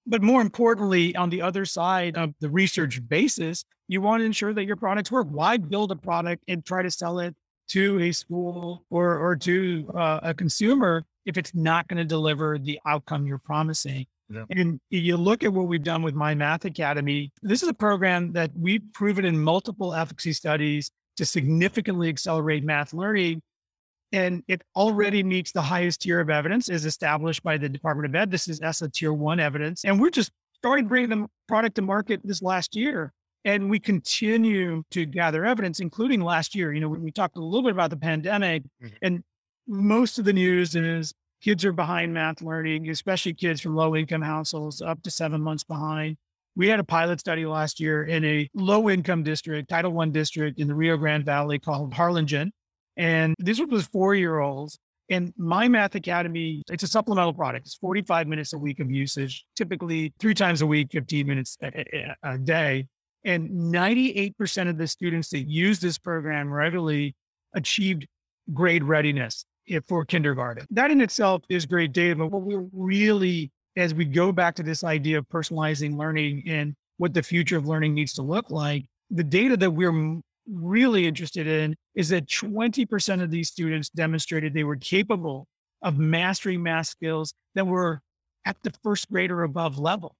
But 0.06 0.22
more 0.22 0.42
importantly, 0.42 1.16
on 1.16 1.30
the 1.30 1.40
other 1.40 1.64
side 1.64 2.18
of 2.18 2.34
the 2.40 2.50
research 2.50 3.00
basis, 3.08 3.64
you 3.88 4.02
want 4.02 4.20
to 4.20 4.26
ensure 4.26 4.52
that 4.52 4.64
your 4.64 4.76
products 4.76 5.10
work. 5.10 5.28
Why 5.30 5.56
build 5.56 5.92
a 5.92 5.96
product 5.96 6.44
and 6.46 6.64
try 6.64 6.82
to 6.82 6.90
sell 6.90 7.20
it 7.20 7.34
to 7.68 7.98
a 8.00 8.12
school 8.12 8.84
or, 8.90 9.18
or 9.18 9.36
to 9.36 9.90
uh, 9.94 10.20
a 10.22 10.34
consumer 10.34 11.04
if 11.24 11.38
it's 11.38 11.54
not 11.54 11.88
going 11.88 11.98
to 11.98 12.04
deliver 12.04 12.58
the 12.58 12.78
outcome 12.86 13.26
you're 13.26 13.38
promising? 13.38 14.06
Yeah. 14.28 14.44
And 14.50 14.80
you 14.90 15.16
look 15.16 15.44
at 15.44 15.52
what 15.52 15.68
we've 15.68 15.82
done 15.82 16.02
with 16.02 16.14
My 16.14 16.34
Math 16.34 16.64
Academy. 16.64 17.30
This 17.42 17.62
is 17.62 17.68
a 17.68 17.74
program 17.74 18.32
that 18.32 18.50
we've 18.58 18.82
proven 18.92 19.24
in 19.24 19.38
multiple 19.38 19.94
efficacy 19.94 20.32
studies 20.32 20.90
to 21.16 21.26
significantly 21.26 22.08
accelerate 22.08 22.64
math 22.64 22.92
learning. 22.92 23.42
And 24.12 24.42
it 24.48 24.62
already 24.76 25.22
meets 25.22 25.52
the 25.52 25.62
highest 25.62 26.02
tier 26.02 26.20
of 26.20 26.30
evidence 26.30 26.68
as 26.68 26.84
established 26.84 27.42
by 27.42 27.58
the 27.58 27.68
Department 27.68 28.06
of 28.06 28.14
Ed. 28.14 28.30
This 28.30 28.48
is 28.48 28.60
ESSA 28.60 28.90
tier 28.90 29.12
one 29.12 29.40
evidence. 29.40 29.84
And 29.84 30.00
we're 30.00 30.10
just 30.10 30.30
starting 30.56 30.86
bringing 30.86 31.10
the 31.10 31.26
product 31.48 31.76
to 31.76 31.82
market 31.82 32.20
this 32.24 32.40
last 32.40 32.76
year. 32.76 33.12
And 33.44 33.68
we 33.68 33.78
continue 33.78 34.82
to 34.92 35.04
gather 35.04 35.44
evidence, 35.44 35.80
including 35.80 36.22
last 36.22 36.54
year. 36.54 36.72
You 36.72 36.80
know, 36.80 36.88
when 36.88 37.02
we 37.02 37.10
talked 37.10 37.36
a 37.36 37.40
little 37.40 37.62
bit 37.62 37.72
about 37.72 37.90
the 37.90 37.96
pandemic, 37.96 38.62
mm-hmm. 38.82 38.94
and 39.02 39.22
most 39.66 40.18
of 40.18 40.24
the 40.24 40.32
news 40.32 40.74
is 40.74 41.12
kids 41.42 41.64
are 41.64 41.72
behind 41.72 42.12
math 42.12 42.42
learning, 42.42 42.88
especially 42.88 43.34
kids 43.34 43.60
from 43.60 43.74
low 43.74 43.94
income 43.94 44.22
households, 44.22 44.82
up 44.82 45.02
to 45.02 45.10
seven 45.10 45.40
months 45.40 45.64
behind. 45.64 46.16
We 46.56 46.68
had 46.68 46.80
a 46.80 46.84
pilot 46.84 47.20
study 47.20 47.46
last 47.46 47.80
year 47.80 48.04
in 48.04 48.24
a 48.24 48.48
low 48.54 48.88
income 48.88 49.24
district, 49.24 49.68
Title 49.68 49.92
One 49.92 50.12
district 50.12 50.60
in 50.60 50.68
the 50.68 50.74
Rio 50.74 50.96
Grande 50.96 51.24
Valley 51.24 51.58
called 51.58 51.92
Harlingen. 51.92 52.52
And 52.96 53.34
this 53.38 53.60
was 53.60 53.86
four 53.86 54.14
year 54.14 54.38
olds. 54.38 54.78
And 55.10 55.34
My 55.36 55.68
Math 55.68 55.94
Academy, 55.96 56.62
it's 56.70 56.82
a 56.82 56.86
supplemental 56.86 57.34
product. 57.34 57.66
It's 57.66 57.74
45 57.76 58.26
minutes 58.26 58.52
a 58.54 58.58
week 58.58 58.80
of 58.80 58.90
usage, 58.90 59.44
typically 59.54 60.14
three 60.18 60.32
times 60.32 60.62
a 60.62 60.66
week, 60.66 60.88
15 60.92 61.26
minutes 61.26 61.58
a, 61.62 62.14
a 62.22 62.38
day. 62.38 62.86
And 63.24 63.50
98% 63.50 64.68
of 64.68 64.78
the 64.78 64.86
students 64.86 65.28
that 65.30 65.48
use 65.48 65.80
this 65.80 65.98
program 65.98 66.50
regularly 66.50 67.14
achieved 67.54 68.06
grade 68.52 68.84
readiness 68.84 69.44
for 69.86 70.04
kindergarten. 70.04 70.66
That 70.70 70.90
in 70.90 71.00
itself 71.00 71.42
is 71.48 71.66
great 71.66 71.92
data. 71.92 72.16
But 72.16 72.30
what 72.30 72.42
we're 72.42 72.66
really 72.72 73.50
as 73.76 73.94
we 73.94 74.04
go 74.04 74.32
back 74.32 74.54
to 74.54 74.62
this 74.62 74.84
idea 74.84 75.18
of 75.18 75.28
personalizing 75.28 75.96
learning 75.96 76.44
and 76.46 76.74
what 76.98 77.12
the 77.12 77.22
future 77.22 77.56
of 77.56 77.66
learning 77.66 77.94
needs 77.94 78.12
to 78.14 78.22
look 78.22 78.50
like, 78.50 78.84
the 79.10 79.24
data 79.24 79.56
that 79.56 79.70
we're 79.70 80.20
really 80.48 81.06
interested 81.06 81.46
in 81.46 81.74
is 81.94 82.08
that 82.10 82.26
20% 82.26 83.22
of 83.22 83.30
these 83.30 83.48
students 83.48 83.88
demonstrated 83.90 84.54
they 84.54 84.64
were 84.64 84.76
capable 84.76 85.46
of 85.82 85.98
mastering 85.98 86.62
math 86.62 86.86
skills 86.86 87.34
that 87.54 87.66
were 87.66 88.00
at 88.44 88.56
the 88.62 88.72
first 88.82 89.10
grade 89.10 89.30
or 89.30 89.42
above 89.42 89.78
level. 89.78 90.14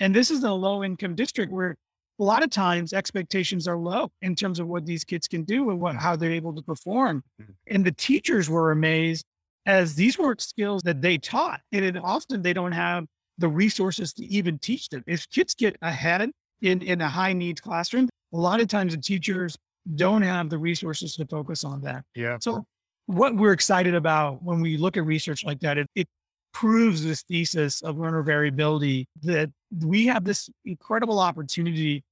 And 0.00 0.14
this 0.14 0.30
is 0.30 0.44
a 0.44 0.52
low 0.52 0.84
income 0.84 1.14
district 1.14 1.52
where 1.52 1.76
a 2.18 2.24
lot 2.24 2.42
of 2.42 2.50
times 2.50 2.92
expectations 2.92 3.68
are 3.68 3.76
low 3.76 4.10
in 4.22 4.34
terms 4.34 4.58
of 4.58 4.66
what 4.66 4.84
these 4.84 5.04
kids 5.04 5.28
can 5.28 5.44
do 5.44 5.70
and 5.70 5.80
what, 5.80 5.96
how 5.96 6.16
they're 6.16 6.32
able 6.32 6.54
to 6.54 6.62
perform. 6.62 7.22
Mm. 7.40 7.54
And 7.68 7.84
the 7.84 7.92
teachers 7.92 8.50
were 8.50 8.72
amazed 8.72 9.24
as 9.66 9.94
these 9.94 10.18
were 10.18 10.34
skills 10.38 10.82
that 10.82 11.00
they 11.00 11.18
taught. 11.18 11.60
And 11.72 11.84
it, 11.84 11.96
often 11.96 12.42
they 12.42 12.52
don't 12.52 12.72
have 12.72 13.04
the 13.38 13.48
resources 13.48 14.12
to 14.14 14.24
even 14.24 14.58
teach 14.58 14.88
them. 14.88 15.04
If 15.06 15.28
kids 15.30 15.54
get 15.54 15.76
ahead 15.82 16.30
in, 16.60 16.82
in 16.82 17.00
a 17.00 17.08
high 17.08 17.32
needs 17.32 17.60
classroom, 17.60 18.08
a 18.32 18.36
lot 18.36 18.60
of 18.60 18.68
times 18.68 18.94
the 18.94 19.00
teachers 19.00 19.56
don't 19.94 20.22
have 20.22 20.50
the 20.50 20.58
resources 20.58 21.14
to 21.16 21.26
focus 21.26 21.64
on 21.64 21.82
that. 21.82 22.04
Yeah. 22.14 22.38
So 22.40 22.64
what 23.06 23.36
we're 23.36 23.52
excited 23.52 23.94
about 23.94 24.42
when 24.42 24.60
we 24.60 24.76
look 24.76 24.96
at 24.96 25.04
research 25.04 25.44
like 25.44 25.60
that, 25.60 25.78
it, 25.78 25.86
it 25.94 26.08
proves 26.52 27.04
this 27.04 27.22
thesis 27.22 27.82
of 27.82 27.98
learner 27.98 28.22
variability 28.22 29.06
that 29.22 29.50
we 29.80 30.06
have 30.06 30.24
this 30.24 30.50
incredible 30.64 31.20
opportunity 31.20 32.02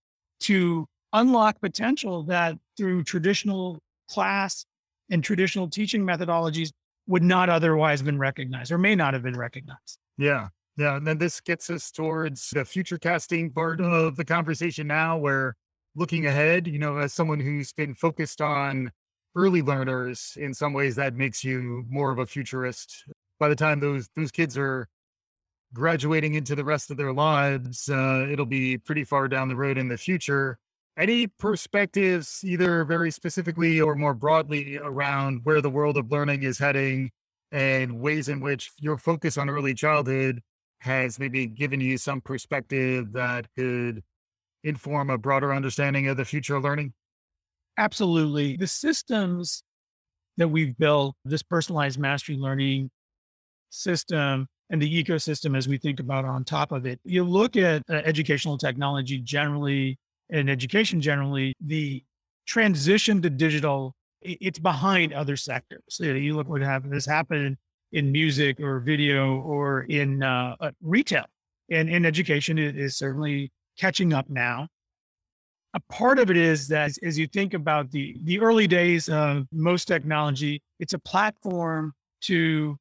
to 0.40 0.86
unlock 1.12 1.60
potential 1.60 2.22
that 2.24 2.56
through 2.76 3.04
traditional 3.04 3.78
class 4.08 4.64
and 5.10 5.22
traditional 5.22 5.68
teaching 5.68 6.02
methodologies 6.04 6.70
would 7.06 7.22
not 7.22 7.48
otherwise 7.48 8.02
been 8.02 8.18
recognized 8.18 8.72
or 8.72 8.78
may 8.78 8.94
not 8.94 9.14
have 9.14 9.22
been 9.22 9.36
recognized. 9.36 9.98
Yeah. 10.18 10.48
Yeah. 10.76 10.96
And 10.96 11.06
then 11.06 11.18
this 11.18 11.40
gets 11.40 11.70
us 11.70 11.90
towards 11.90 12.50
the 12.50 12.64
future 12.64 12.98
casting 12.98 13.50
part 13.50 13.80
of 13.80 14.16
the 14.16 14.24
conversation 14.24 14.86
now, 14.86 15.16
where 15.16 15.54
looking 15.94 16.26
ahead, 16.26 16.66
you 16.66 16.78
know, 16.78 16.98
as 16.98 17.14
someone 17.14 17.40
who's 17.40 17.72
been 17.72 17.94
focused 17.94 18.40
on 18.40 18.90
early 19.34 19.62
learners, 19.62 20.36
in 20.38 20.52
some 20.52 20.72
ways 20.72 20.96
that 20.96 21.14
makes 21.14 21.42
you 21.44 21.84
more 21.88 22.10
of 22.10 22.18
a 22.18 22.26
futurist. 22.26 23.04
By 23.38 23.48
the 23.48 23.56
time 23.56 23.80
those 23.80 24.08
those 24.16 24.30
kids 24.30 24.58
are 24.58 24.88
graduating 25.72 26.34
into 26.34 26.54
the 26.54 26.64
rest 26.64 26.90
of 26.90 26.96
their 26.96 27.12
lives, 27.12 27.88
uh, 27.88 28.26
it'll 28.30 28.46
be 28.46 28.78
pretty 28.78 29.04
far 29.04 29.28
down 29.28 29.48
the 29.48 29.56
road 29.56 29.78
in 29.78 29.88
the 29.88 29.98
future. 29.98 30.58
Any 30.98 31.26
perspectives, 31.26 32.40
either 32.42 32.84
very 32.84 33.10
specifically 33.10 33.80
or 33.80 33.94
more 33.94 34.14
broadly, 34.14 34.78
around 34.78 35.40
where 35.44 35.60
the 35.60 35.70
world 35.70 35.96
of 35.96 36.10
learning 36.10 36.42
is 36.42 36.58
heading 36.58 37.10
and 37.52 38.00
ways 38.00 38.28
in 38.28 38.40
which 38.40 38.72
your 38.78 38.96
focus 38.96 39.36
on 39.36 39.50
early 39.50 39.74
childhood 39.74 40.42
has 40.80 41.18
maybe 41.18 41.46
given 41.46 41.80
you 41.80 41.98
some 41.98 42.20
perspective 42.20 43.12
that 43.12 43.46
could 43.56 44.02
inform 44.64 45.10
a 45.10 45.18
broader 45.18 45.52
understanding 45.52 46.08
of 46.08 46.16
the 46.16 46.24
future 46.24 46.56
of 46.56 46.64
learning? 46.64 46.92
Absolutely. 47.78 48.56
The 48.56 48.66
systems 48.66 49.62
that 50.38 50.48
we've 50.48 50.76
built, 50.76 51.14
this 51.24 51.42
personalized 51.42 51.98
mastery 51.98 52.36
learning 52.36 52.90
system, 53.70 54.48
and 54.70 54.82
the 54.82 55.04
ecosystem 55.04 55.56
as 55.56 55.68
we 55.68 55.78
think 55.78 56.00
about 56.00 56.24
on 56.24 56.44
top 56.44 56.72
of 56.72 56.86
it. 56.86 57.00
You 57.04 57.24
look 57.24 57.56
at 57.56 57.82
uh, 57.88 57.94
educational 58.04 58.58
technology 58.58 59.18
generally 59.18 59.98
and 60.30 60.50
education 60.50 61.00
generally, 61.00 61.54
the 61.60 62.02
transition 62.46 63.22
to 63.22 63.30
digital, 63.30 63.94
it's 64.22 64.58
behind 64.58 65.12
other 65.12 65.36
sectors. 65.36 65.98
You 66.00 66.34
look 66.34 66.48
what 66.48 66.62
happened, 66.62 66.94
has 66.94 67.06
happened 67.06 67.56
in 67.92 68.10
music 68.10 68.60
or 68.60 68.80
video 68.80 69.40
or 69.40 69.82
in 69.82 70.22
uh, 70.22 70.56
uh, 70.60 70.70
retail. 70.82 71.24
And 71.70 71.88
in 71.88 72.04
education 72.04 72.58
it 72.58 72.76
is 72.76 72.96
certainly 72.96 73.52
catching 73.78 74.12
up 74.12 74.28
now. 74.28 74.68
A 75.74 75.80
part 75.92 76.18
of 76.18 76.30
it 76.30 76.36
is 76.36 76.68
that 76.68 76.92
as 77.02 77.18
you 77.18 77.26
think 77.26 77.54
about 77.54 77.90
the, 77.90 78.16
the 78.24 78.40
early 78.40 78.66
days 78.66 79.08
of 79.08 79.46
most 79.52 79.84
technology, 79.84 80.62
it's 80.80 80.94
a 80.94 80.98
platform 80.98 81.92
to 82.22 82.76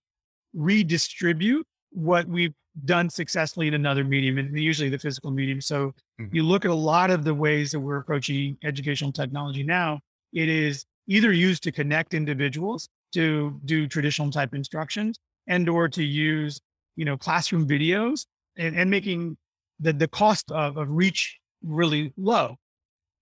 redistribute 0.53 1.67
what 1.95 2.27
we've 2.27 2.53
done 2.83 3.09
successfully 3.09 3.67
in 3.67 3.73
another 3.73 4.03
medium, 4.03 4.37
and 4.37 4.57
usually 4.59 4.89
the 4.89 4.99
physical 4.99 5.31
medium. 5.31 5.61
So 5.61 5.93
mm-hmm. 6.19 6.35
you 6.35 6.43
look 6.43 6.65
at 6.65 6.71
a 6.71 6.75
lot 6.75 7.09
of 7.09 7.23
the 7.23 7.33
ways 7.33 7.71
that 7.71 7.79
we're 7.79 7.97
approaching 7.97 8.57
educational 8.63 9.13
technology 9.13 9.63
now, 9.63 10.01
it 10.33 10.49
is 10.49 10.85
either 11.07 11.31
used 11.31 11.63
to 11.63 11.71
connect 11.71 12.13
individuals 12.13 12.89
to 13.13 13.59
do 13.63 13.87
traditional 13.87 14.29
type 14.29 14.53
instructions 14.53 15.17
and 15.47 15.69
or 15.69 15.87
to 15.87 16.03
use, 16.03 16.59
you 16.97 17.05
know, 17.05 17.15
classroom 17.15 17.65
videos 17.65 18.25
and, 18.57 18.75
and 18.75 18.89
making 18.89 19.37
the, 19.79 19.93
the 19.93 20.07
cost 20.07 20.51
of, 20.51 20.75
of 20.77 20.91
reach 20.91 21.39
really 21.63 22.13
low. 22.17 22.57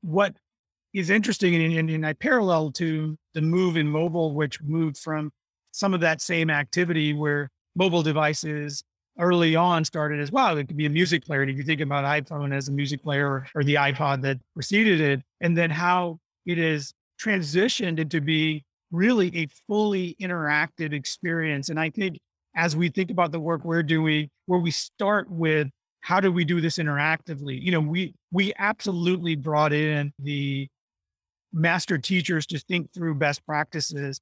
What 0.02 0.34
is 0.94 1.10
interesting 1.10 1.56
and, 1.56 1.74
and, 1.78 1.90
and 1.90 2.06
I 2.06 2.14
parallel 2.14 2.72
to 2.74 3.16
the 3.36 3.42
move 3.42 3.78
in 3.78 3.88
mobile, 3.88 4.34
which 4.34 4.62
moved 4.62 4.98
from 4.98 5.32
some 5.72 5.94
of 5.94 6.00
that 6.02 6.22
same 6.22 6.50
activity 6.50 7.14
where 7.14 7.50
mobile 7.76 8.04
devices 8.04 8.84
early 9.20 9.56
on 9.56 9.86
started 9.86 10.20
as 10.20 10.32
well. 10.32 10.58
It 10.58 10.68
could 10.68 10.78
be 10.78 10.86
a 10.86 10.90
music 10.90 11.24
player. 11.26 11.44
If 11.44 11.58
you 11.58 11.64
think 11.64 11.82
about 11.82 12.04
iPhone 12.06 12.54
as 12.54 12.68
a 12.68 12.72
music 12.72 13.04
player 13.04 13.28
or, 13.28 13.48
or 13.56 13.64
the 13.64 13.76
iPod 13.76 14.22
that 14.24 14.38
preceded 14.54 15.00
it, 15.00 15.22
and 15.42 15.56
then 15.56 15.70
how 15.70 16.20
it 16.46 16.58
is 16.58 16.94
transitioned 17.20 18.00
into 18.00 18.22
be 18.22 18.64
really 18.92 19.36
a 19.36 19.48
fully 19.68 20.16
interactive 20.22 20.94
experience. 20.94 21.70
And 21.70 21.80
I 21.80 21.90
think 21.90 22.18
as 22.56 22.76
we 22.76 22.90
think 22.90 23.12
about 23.12 23.32
the 23.32 23.40
work 23.40 23.64
we're 23.64 23.84
doing, 23.84 24.30
where 24.46 24.60
we 24.60 24.72
start 24.72 25.30
with 25.30 25.70
how 26.02 26.20
do 26.20 26.32
we 26.32 26.44
do 26.44 26.60
this 26.60 26.78
interactively? 26.78 27.62
You 27.62 27.72
know, 27.72 27.80
we 27.80 28.14
we 28.32 28.54
absolutely 28.58 29.36
brought 29.36 29.74
in 29.74 30.12
the 30.20 30.68
master 31.54 31.98
teachers 31.98 32.46
to 32.48 32.60
think 32.60 32.92
through 32.94 33.16
best 33.16 33.46
practices 33.46 34.20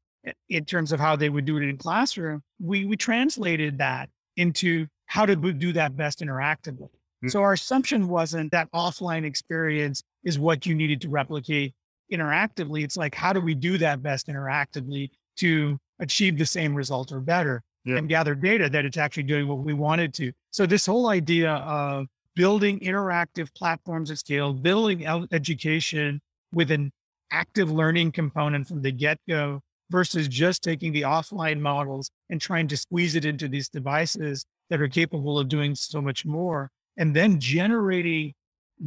in 0.49 0.65
terms 0.65 0.91
of 0.91 0.99
how 0.99 1.15
they 1.15 1.29
would 1.29 1.45
do 1.45 1.57
it 1.57 1.63
in 1.63 1.77
classroom, 1.77 2.41
we 2.59 2.85
we 2.85 2.95
translated 2.95 3.77
that 3.79 4.09
into 4.37 4.87
how 5.05 5.25
to 5.25 5.35
do 5.35 5.73
that 5.73 5.95
best 5.97 6.19
interactively. 6.19 6.89
Mm-hmm. 6.89 7.29
So 7.29 7.41
our 7.41 7.53
assumption 7.53 8.07
wasn't 8.07 8.51
that 8.51 8.71
offline 8.71 9.25
experience 9.25 10.01
is 10.23 10.39
what 10.39 10.65
you 10.65 10.73
needed 10.73 11.01
to 11.01 11.09
replicate 11.09 11.73
interactively. 12.11 12.83
It's 12.83 12.97
like 12.97 13.15
how 13.15 13.33
do 13.33 13.41
we 13.41 13.55
do 13.55 13.77
that 13.77 14.01
best 14.01 14.27
interactively 14.27 15.09
to 15.37 15.77
achieve 15.99 16.37
the 16.37 16.45
same 16.45 16.73
result 16.73 17.11
or 17.11 17.19
better 17.19 17.61
yeah. 17.85 17.97
and 17.97 18.09
gather 18.09 18.35
data 18.35 18.69
that 18.69 18.85
it's 18.85 18.97
actually 18.97 19.23
doing 19.23 19.47
what 19.47 19.59
we 19.59 19.73
wanted 19.73 20.13
to. 20.15 20.31
So 20.51 20.65
this 20.65 20.85
whole 20.85 21.09
idea 21.09 21.53
of 21.53 22.07
building 22.35 22.79
interactive 22.79 23.53
platforms 23.53 24.11
at 24.11 24.17
scale, 24.17 24.53
building 24.53 25.05
education 25.31 26.21
with 26.53 26.71
an 26.71 26.91
active 27.31 27.71
learning 27.71 28.11
component 28.11 28.67
from 28.67 28.81
the 28.81 28.91
get-go 28.91 29.61
versus 29.91 30.27
just 30.27 30.63
taking 30.63 30.91
the 30.93 31.01
offline 31.01 31.59
models 31.59 32.09
and 32.29 32.39
trying 32.39 32.67
to 32.69 32.77
squeeze 32.77 33.15
it 33.15 33.25
into 33.25 33.47
these 33.47 33.69
devices 33.69 34.45
that 34.69 34.81
are 34.81 34.87
capable 34.87 35.37
of 35.37 35.49
doing 35.49 35.75
so 35.75 36.01
much 36.01 36.25
more 36.25 36.71
and 36.97 37.15
then 37.15 37.39
generating 37.39 38.33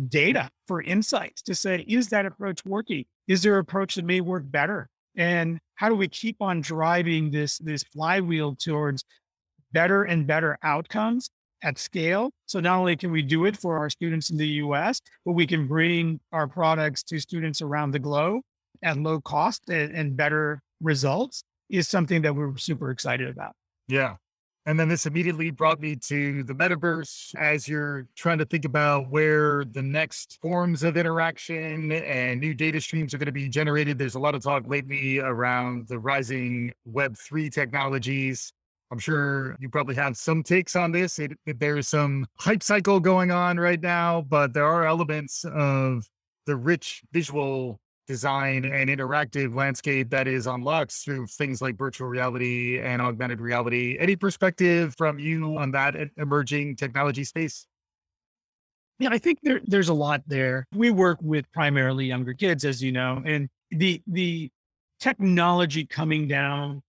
data 0.08 0.50
for 0.66 0.82
insights 0.82 1.42
to 1.42 1.54
say 1.54 1.84
is 1.86 2.08
that 2.08 2.26
approach 2.26 2.64
working? 2.64 3.04
Is 3.28 3.42
there 3.42 3.54
an 3.54 3.60
approach 3.60 3.94
that 3.94 4.04
may 4.04 4.20
work 4.20 4.42
better? 4.46 4.88
And 5.16 5.58
how 5.76 5.88
do 5.88 5.94
we 5.94 6.08
keep 6.08 6.36
on 6.40 6.60
driving 6.60 7.30
this 7.30 7.58
this 7.58 7.84
flywheel 7.84 8.56
towards 8.56 9.04
better 9.72 10.04
and 10.04 10.26
better 10.26 10.58
outcomes 10.62 11.30
at 11.62 11.78
scale? 11.78 12.30
So 12.46 12.60
not 12.60 12.78
only 12.78 12.96
can 12.96 13.12
we 13.12 13.22
do 13.22 13.44
it 13.44 13.56
for 13.56 13.78
our 13.78 13.90
students 13.90 14.30
in 14.30 14.36
the 14.36 14.46
us 14.46 15.00
but 15.24 15.32
we 15.32 15.46
can 15.46 15.68
bring 15.68 16.18
our 16.32 16.48
products 16.48 17.02
to 17.04 17.20
students 17.20 17.62
around 17.62 17.92
the 17.92 17.98
globe 17.98 18.42
at 18.82 18.98
low 18.98 19.20
cost 19.20 19.68
and, 19.68 19.94
and 19.94 20.16
better 20.16 20.60
results 20.84 21.42
is 21.70 21.88
something 21.88 22.22
that 22.22 22.34
we're 22.34 22.56
super 22.56 22.90
excited 22.90 23.28
about. 23.28 23.52
Yeah. 23.88 24.16
And 24.66 24.80
then 24.80 24.88
this 24.88 25.04
immediately 25.04 25.50
brought 25.50 25.78
me 25.78 25.94
to 25.96 26.42
the 26.42 26.54
metaverse 26.54 27.34
as 27.34 27.68
you're 27.68 28.06
trying 28.16 28.38
to 28.38 28.46
think 28.46 28.64
about 28.64 29.10
where 29.10 29.64
the 29.66 29.82
next 29.82 30.38
forms 30.40 30.82
of 30.82 30.96
interaction 30.96 31.92
and 31.92 32.40
new 32.40 32.54
data 32.54 32.80
streams 32.80 33.12
are 33.12 33.18
going 33.18 33.26
to 33.26 33.32
be 33.32 33.48
generated. 33.48 33.98
There's 33.98 34.14
a 34.14 34.18
lot 34.18 34.34
of 34.34 34.42
talk 34.42 34.66
lately 34.66 35.18
around 35.18 35.88
the 35.88 35.98
rising 35.98 36.72
Web3 36.90 37.52
technologies. 37.52 38.54
I'm 38.90 38.98
sure 38.98 39.54
you 39.60 39.68
probably 39.68 39.96
have 39.96 40.16
some 40.16 40.42
takes 40.42 40.76
on 40.76 40.92
this. 40.92 41.18
It, 41.18 41.32
it, 41.44 41.60
there's 41.60 41.88
some 41.88 42.26
hype 42.38 42.62
cycle 42.62 43.00
going 43.00 43.30
on 43.30 43.58
right 43.58 43.80
now, 43.80 44.22
but 44.22 44.54
there 44.54 44.66
are 44.66 44.86
elements 44.86 45.44
of 45.44 46.08
the 46.46 46.56
rich 46.56 47.02
visual 47.12 47.80
design 48.06 48.64
and 48.64 48.90
interactive 48.90 49.54
landscape 49.54 50.10
that 50.10 50.26
is 50.26 50.46
unlocked 50.46 50.92
through 50.92 51.26
things 51.26 51.62
like 51.62 51.76
virtual 51.76 52.08
reality 52.08 52.78
and 52.80 53.00
augmented 53.00 53.40
reality. 53.40 53.96
Any 53.98 54.16
perspective 54.16 54.94
from 54.96 55.18
you 55.18 55.56
on 55.58 55.70
that 55.72 55.94
emerging 56.16 56.76
technology 56.76 57.24
space? 57.24 57.66
Yeah, 58.98 59.08
I 59.10 59.18
think 59.18 59.40
there, 59.42 59.60
there's 59.64 59.88
a 59.88 59.94
lot 59.94 60.22
there. 60.26 60.66
We 60.74 60.90
work 60.90 61.18
with 61.20 61.50
primarily 61.52 62.06
younger 62.06 62.34
kids, 62.34 62.64
as 62.64 62.82
you 62.82 62.92
know, 62.92 63.22
and 63.26 63.48
the 63.70 64.00
the 64.06 64.50
technology 65.00 65.84
coming 65.84 66.28
down. 66.28 66.82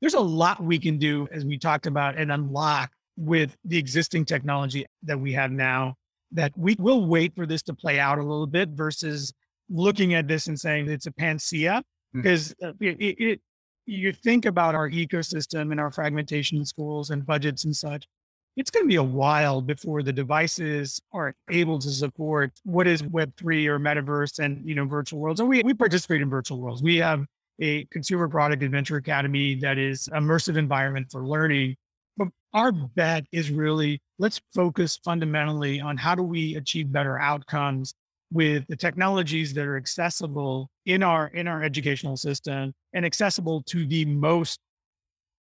There's 0.00 0.14
a 0.14 0.20
lot 0.20 0.62
we 0.62 0.80
can 0.80 0.98
do, 0.98 1.28
as 1.30 1.44
we 1.44 1.58
talked 1.58 1.86
about, 1.86 2.18
and 2.18 2.32
unlock 2.32 2.90
with 3.16 3.56
the 3.64 3.78
existing 3.78 4.24
technology 4.24 4.84
that 5.04 5.18
we 5.18 5.32
have 5.34 5.52
now. 5.52 5.94
That 6.32 6.52
we 6.56 6.74
will 6.78 7.06
wait 7.06 7.36
for 7.36 7.46
this 7.46 7.62
to 7.64 7.74
play 7.74 8.00
out 8.00 8.18
a 8.18 8.22
little 8.22 8.46
bit 8.46 8.70
versus 8.70 9.32
looking 9.72 10.14
at 10.14 10.28
this 10.28 10.46
and 10.46 10.58
saying 10.58 10.88
it's 10.88 11.06
a 11.06 11.12
panacea 11.12 11.82
because 12.12 12.54
uh, 12.62 12.72
it, 12.80 12.96
it, 13.00 13.40
you 13.86 14.12
think 14.12 14.44
about 14.44 14.74
our 14.74 14.90
ecosystem 14.90 15.70
and 15.70 15.80
our 15.80 15.90
fragmentation 15.90 16.58
in 16.58 16.64
schools 16.64 17.10
and 17.10 17.24
budgets 17.26 17.64
and 17.64 17.74
such. 17.74 18.06
It's 18.54 18.70
going 18.70 18.84
to 18.84 18.88
be 18.88 18.96
a 18.96 19.02
while 19.02 19.62
before 19.62 20.02
the 20.02 20.12
devices 20.12 21.00
are 21.12 21.34
able 21.50 21.78
to 21.78 21.88
support 21.88 22.52
what 22.64 22.86
is 22.86 23.02
Web3 23.02 23.66
or 23.66 23.78
metaverse 23.78 24.40
and, 24.40 24.68
you 24.68 24.74
know, 24.74 24.84
virtual 24.84 25.20
worlds. 25.20 25.40
And 25.40 25.48
we, 25.48 25.62
we 25.62 25.72
participate 25.72 26.20
in 26.20 26.28
virtual 26.28 26.60
worlds. 26.60 26.82
We 26.82 26.96
have 26.98 27.24
a 27.60 27.84
consumer 27.86 28.28
product 28.28 28.62
adventure 28.62 28.96
academy 28.96 29.54
that 29.56 29.78
is 29.78 30.06
immersive 30.12 30.58
environment 30.58 31.06
for 31.10 31.26
learning. 31.26 31.76
But 32.18 32.28
our 32.52 32.72
bet 32.72 33.24
is 33.32 33.50
really 33.50 34.02
let's 34.18 34.40
focus 34.54 34.98
fundamentally 35.02 35.80
on 35.80 35.96
how 35.96 36.14
do 36.14 36.22
we 36.22 36.56
achieve 36.56 36.92
better 36.92 37.18
outcomes 37.18 37.94
with 38.32 38.66
the 38.68 38.76
technologies 38.76 39.52
that 39.54 39.66
are 39.66 39.76
accessible 39.76 40.70
in 40.86 41.02
our 41.02 41.28
in 41.28 41.46
our 41.46 41.62
educational 41.62 42.16
system 42.16 42.72
and 42.94 43.04
accessible 43.04 43.62
to 43.64 43.86
the 43.86 44.04
most 44.04 44.58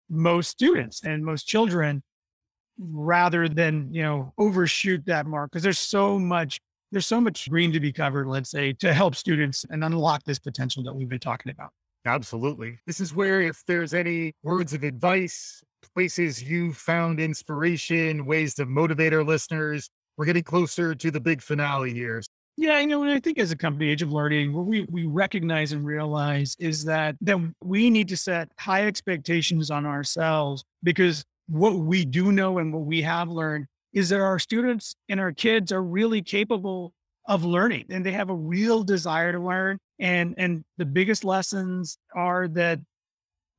most 0.10 0.49
students 0.49 1.04
and 1.04 1.23
most 1.23 1.47
children 1.47 2.04
rather 2.77 3.47
than 3.47 3.91
you 3.93 4.04
know 4.04 4.34
overshoot 4.38 5.06
that 5.06 5.25
mark 5.25 5.49
because 5.51 5.63
there's 5.63 5.80
so 5.80 6.19
much 6.19 6.60
there's 6.91 7.08
so 7.08 7.21
much 7.21 7.49
green 7.49 7.71
to 7.71 7.80
be 7.80 7.93
covered 7.93 8.27
let's 8.27 8.51
say 8.51 8.73
to 8.73 8.93
help 8.93 9.15
students 9.15 9.65
and 9.69 9.84
unlock 9.84 10.23
this 10.23 10.39
potential 10.39 10.84
that 10.84 10.93
we've 10.93 11.10
been 11.10 11.19
talking 11.19 11.51
about 11.51 11.71
Absolutely. 12.06 12.80
This 12.88 12.99
is 12.99 13.13
where, 13.13 13.41
if 13.41 13.63
there's 13.67 13.93
any 13.93 14.34
words 14.43 14.73
of 14.73 14.84
advice, 14.84 15.63
places 15.93 16.41
you 16.41 16.73
found 16.73 17.19
inspiration, 17.19 18.25
ways 18.25 18.56
to 18.56 18.65
motivate 18.65 19.13
our 19.13 19.23
listeners, 19.23 19.89
we're 20.17 20.25
getting 20.25 20.43
closer 20.43 20.95
to 20.95 21.12
the 21.12 21.19
big 21.19 21.41
finale 21.41 21.93
here. 21.93 22.21
Yeah, 22.57 22.79
you 22.79 22.87
know, 22.87 23.03
I 23.03 23.19
think 23.19 23.39
as 23.39 23.51
a 23.51 23.55
company, 23.55 23.89
Age 23.89 24.01
of 24.01 24.11
Learning, 24.11 24.53
what 24.53 24.65
we, 24.65 24.85
we 24.89 25.05
recognize 25.05 25.71
and 25.71 25.85
realize 25.85 26.55
is 26.59 26.83
that 26.85 27.15
that 27.21 27.37
we 27.63 27.89
need 27.89 28.07
to 28.09 28.17
set 28.17 28.49
high 28.59 28.85
expectations 28.85 29.71
on 29.71 29.85
ourselves 29.85 30.63
because 30.83 31.23
what 31.47 31.77
we 31.77 32.05
do 32.05 32.31
know 32.31 32.59
and 32.59 32.73
what 32.73 32.83
we 32.85 33.01
have 33.01 33.29
learned 33.29 33.65
is 33.93 34.09
that 34.09 34.19
our 34.19 34.39
students 34.39 34.95
and 35.09 35.19
our 35.19 35.31
kids 35.31 35.71
are 35.71 35.83
really 35.83 36.21
capable 36.21 36.93
of 37.27 37.43
learning 37.43 37.85
and 37.89 38.05
they 38.05 38.11
have 38.11 38.29
a 38.29 38.35
real 38.35 38.83
desire 38.83 39.31
to 39.31 39.39
learn. 39.39 39.77
And 39.99 40.35
and 40.37 40.63
the 40.77 40.85
biggest 40.85 41.23
lessons 41.23 41.97
are 42.15 42.47
that 42.49 42.79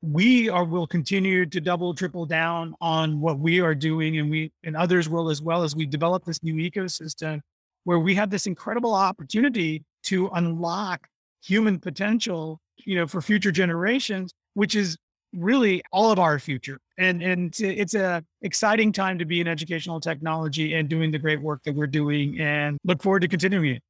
we 0.01 0.49
are 0.49 0.65
will 0.65 0.85
continue 0.87 1.45
to 1.45 1.61
double 1.61 1.95
triple 1.95 2.25
down 2.25 2.75
on 2.81 3.21
what 3.21 3.39
we 3.39 3.59
are 3.61 3.73
doing 3.73 4.19
and 4.19 4.29
we 4.29 4.51
and 4.63 4.75
others 4.75 5.09
will 5.09 5.29
as 5.29 5.41
well 5.41 5.63
as 5.63 5.75
we 5.75 5.85
develop 5.85 6.25
this 6.25 6.43
new 6.43 6.55
ecosystem 6.55 7.39
where 7.83 7.99
we 7.99 8.15
have 8.15 8.29
this 8.29 8.47
incredible 8.47 8.93
opportunity 8.93 9.83
to 10.03 10.29
unlock 10.33 11.07
human 11.41 11.79
potential 11.79 12.59
you 12.77 12.95
know 12.95 13.05
for 13.05 13.21
future 13.21 13.51
generations 13.51 14.31
which 14.53 14.75
is 14.75 14.97
really 15.33 15.81
all 15.91 16.11
of 16.11 16.19
our 16.19 16.39
future 16.39 16.79
and 16.97 17.21
and 17.21 17.59
it's 17.59 17.95
a 17.95 18.23
exciting 18.41 18.91
time 18.91 19.17
to 19.17 19.25
be 19.25 19.41
in 19.41 19.47
educational 19.47 19.99
technology 19.99 20.75
and 20.75 20.89
doing 20.89 21.11
the 21.11 21.19
great 21.19 21.41
work 21.41 21.61
that 21.63 21.75
we're 21.75 21.87
doing 21.87 22.39
and 22.39 22.77
look 22.83 23.01
forward 23.01 23.21
to 23.21 23.27
continuing 23.27 23.75
it 23.75 23.83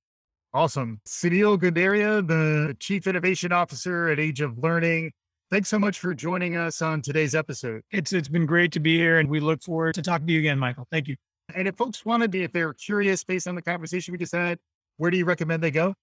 Awesome. 0.55 1.01
Sunil 1.07 1.57
Gunderia, 1.57 2.25
the 2.27 2.77
Chief 2.79 3.07
Innovation 3.07 3.51
Officer 3.51 4.09
at 4.09 4.19
Age 4.19 4.39
of 4.39 4.59
Learning. 4.59 5.11
Thanks 5.49 5.67
so 5.67 5.79
much 5.79 5.97
for 5.97 6.13
joining 6.13 6.55
us 6.55 6.79
on 6.79 7.01
today's 7.01 7.33
episode. 7.33 7.81
It's 7.89 8.13
it's 8.13 8.27
been 8.27 8.45
great 8.45 8.71
to 8.73 8.79
be 8.79 8.95
here 8.95 9.17
and 9.17 9.27
we 9.29 9.39
look 9.39 9.63
forward 9.63 9.95
to 9.95 10.03
talking 10.03 10.27
to 10.27 10.33
you 10.33 10.39
again, 10.39 10.59
Michael. 10.59 10.87
Thank 10.91 11.07
you. 11.07 11.15
And 11.53 11.67
if 11.67 11.75
folks 11.75 12.05
wanted 12.05 12.31
to, 12.31 12.43
if 12.43 12.51
they're 12.51 12.73
curious 12.73 13.23
based 13.23 13.47
on 13.47 13.55
the 13.55 13.61
conversation 13.61 14.11
we 14.11 14.17
just 14.17 14.33
had, 14.33 14.59
where 14.97 15.11
do 15.11 15.17
you 15.17 15.25
recommend 15.25 15.63
they 15.63 15.71
go? 15.71 15.93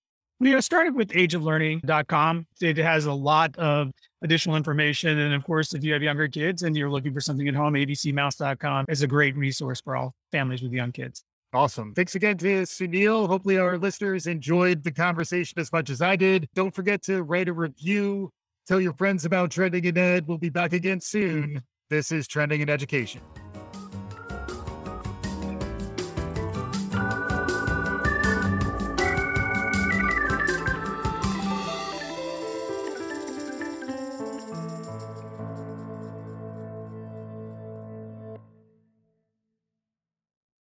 We 0.40 0.54
uh, 0.54 0.60
started 0.62 0.94
with 0.94 1.10
ageoflearning.com. 1.10 2.46
It 2.62 2.78
has 2.78 3.04
a 3.04 3.12
lot 3.12 3.56
of 3.58 3.90
additional 4.22 4.56
information. 4.56 5.18
And 5.18 5.34
of 5.34 5.44
course, 5.44 5.74
if 5.74 5.84
you 5.84 5.92
have 5.92 6.02
younger 6.02 6.28
kids 6.28 6.62
and 6.62 6.74
you're 6.74 6.90
looking 6.90 7.12
for 7.12 7.20
something 7.20 7.46
at 7.46 7.54
home, 7.54 7.74
abcmouse.com 7.74 8.86
is 8.88 9.02
a 9.02 9.06
great 9.06 9.36
resource 9.36 9.82
for 9.82 9.96
all 9.96 10.14
families 10.32 10.62
with 10.62 10.72
young 10.72 10.92
kids. 10.92 11.24
Awesome. 11.52 11.94
Thanks 11.94 12.14
again 12.14 12.38
to 12.38 12.62
Sunil. 12.62 13.26
Hopefully, 13.26 13.58
our 13.58 13.76
listeners 13.76 14.26
enjoyed 14.26 14.84
the 14.84 14.92
conversation 14.92 15.58
as 15.58 15.72
much 15.72 15.90
as 15.90 16.00
I 16.00 16.16
did. 16.16 16.48
Don't 16.54 16.74
forget 16.74 17.02
to 17.02 17.22
write 17.22 17.48
a 17.48 17.52
review. 17.52 18.30
Tell 18.66 18.80
your 18.80 18.94
friends 18.94 19.24
about 19.24 19.50
Trending 19.50 19.84
in 19.84 19.98
Ed. 19.98 20.28
We'll 20.28 20.38
be 20.38 20.48
back 20.48 20.72
again 20.72 21.00
soon. 21.00 21.60
This 21.90 22.12
is 22.12 22.28
Trending 22.28 22.60
in 22.60 22.70
Education. 22.70 23.20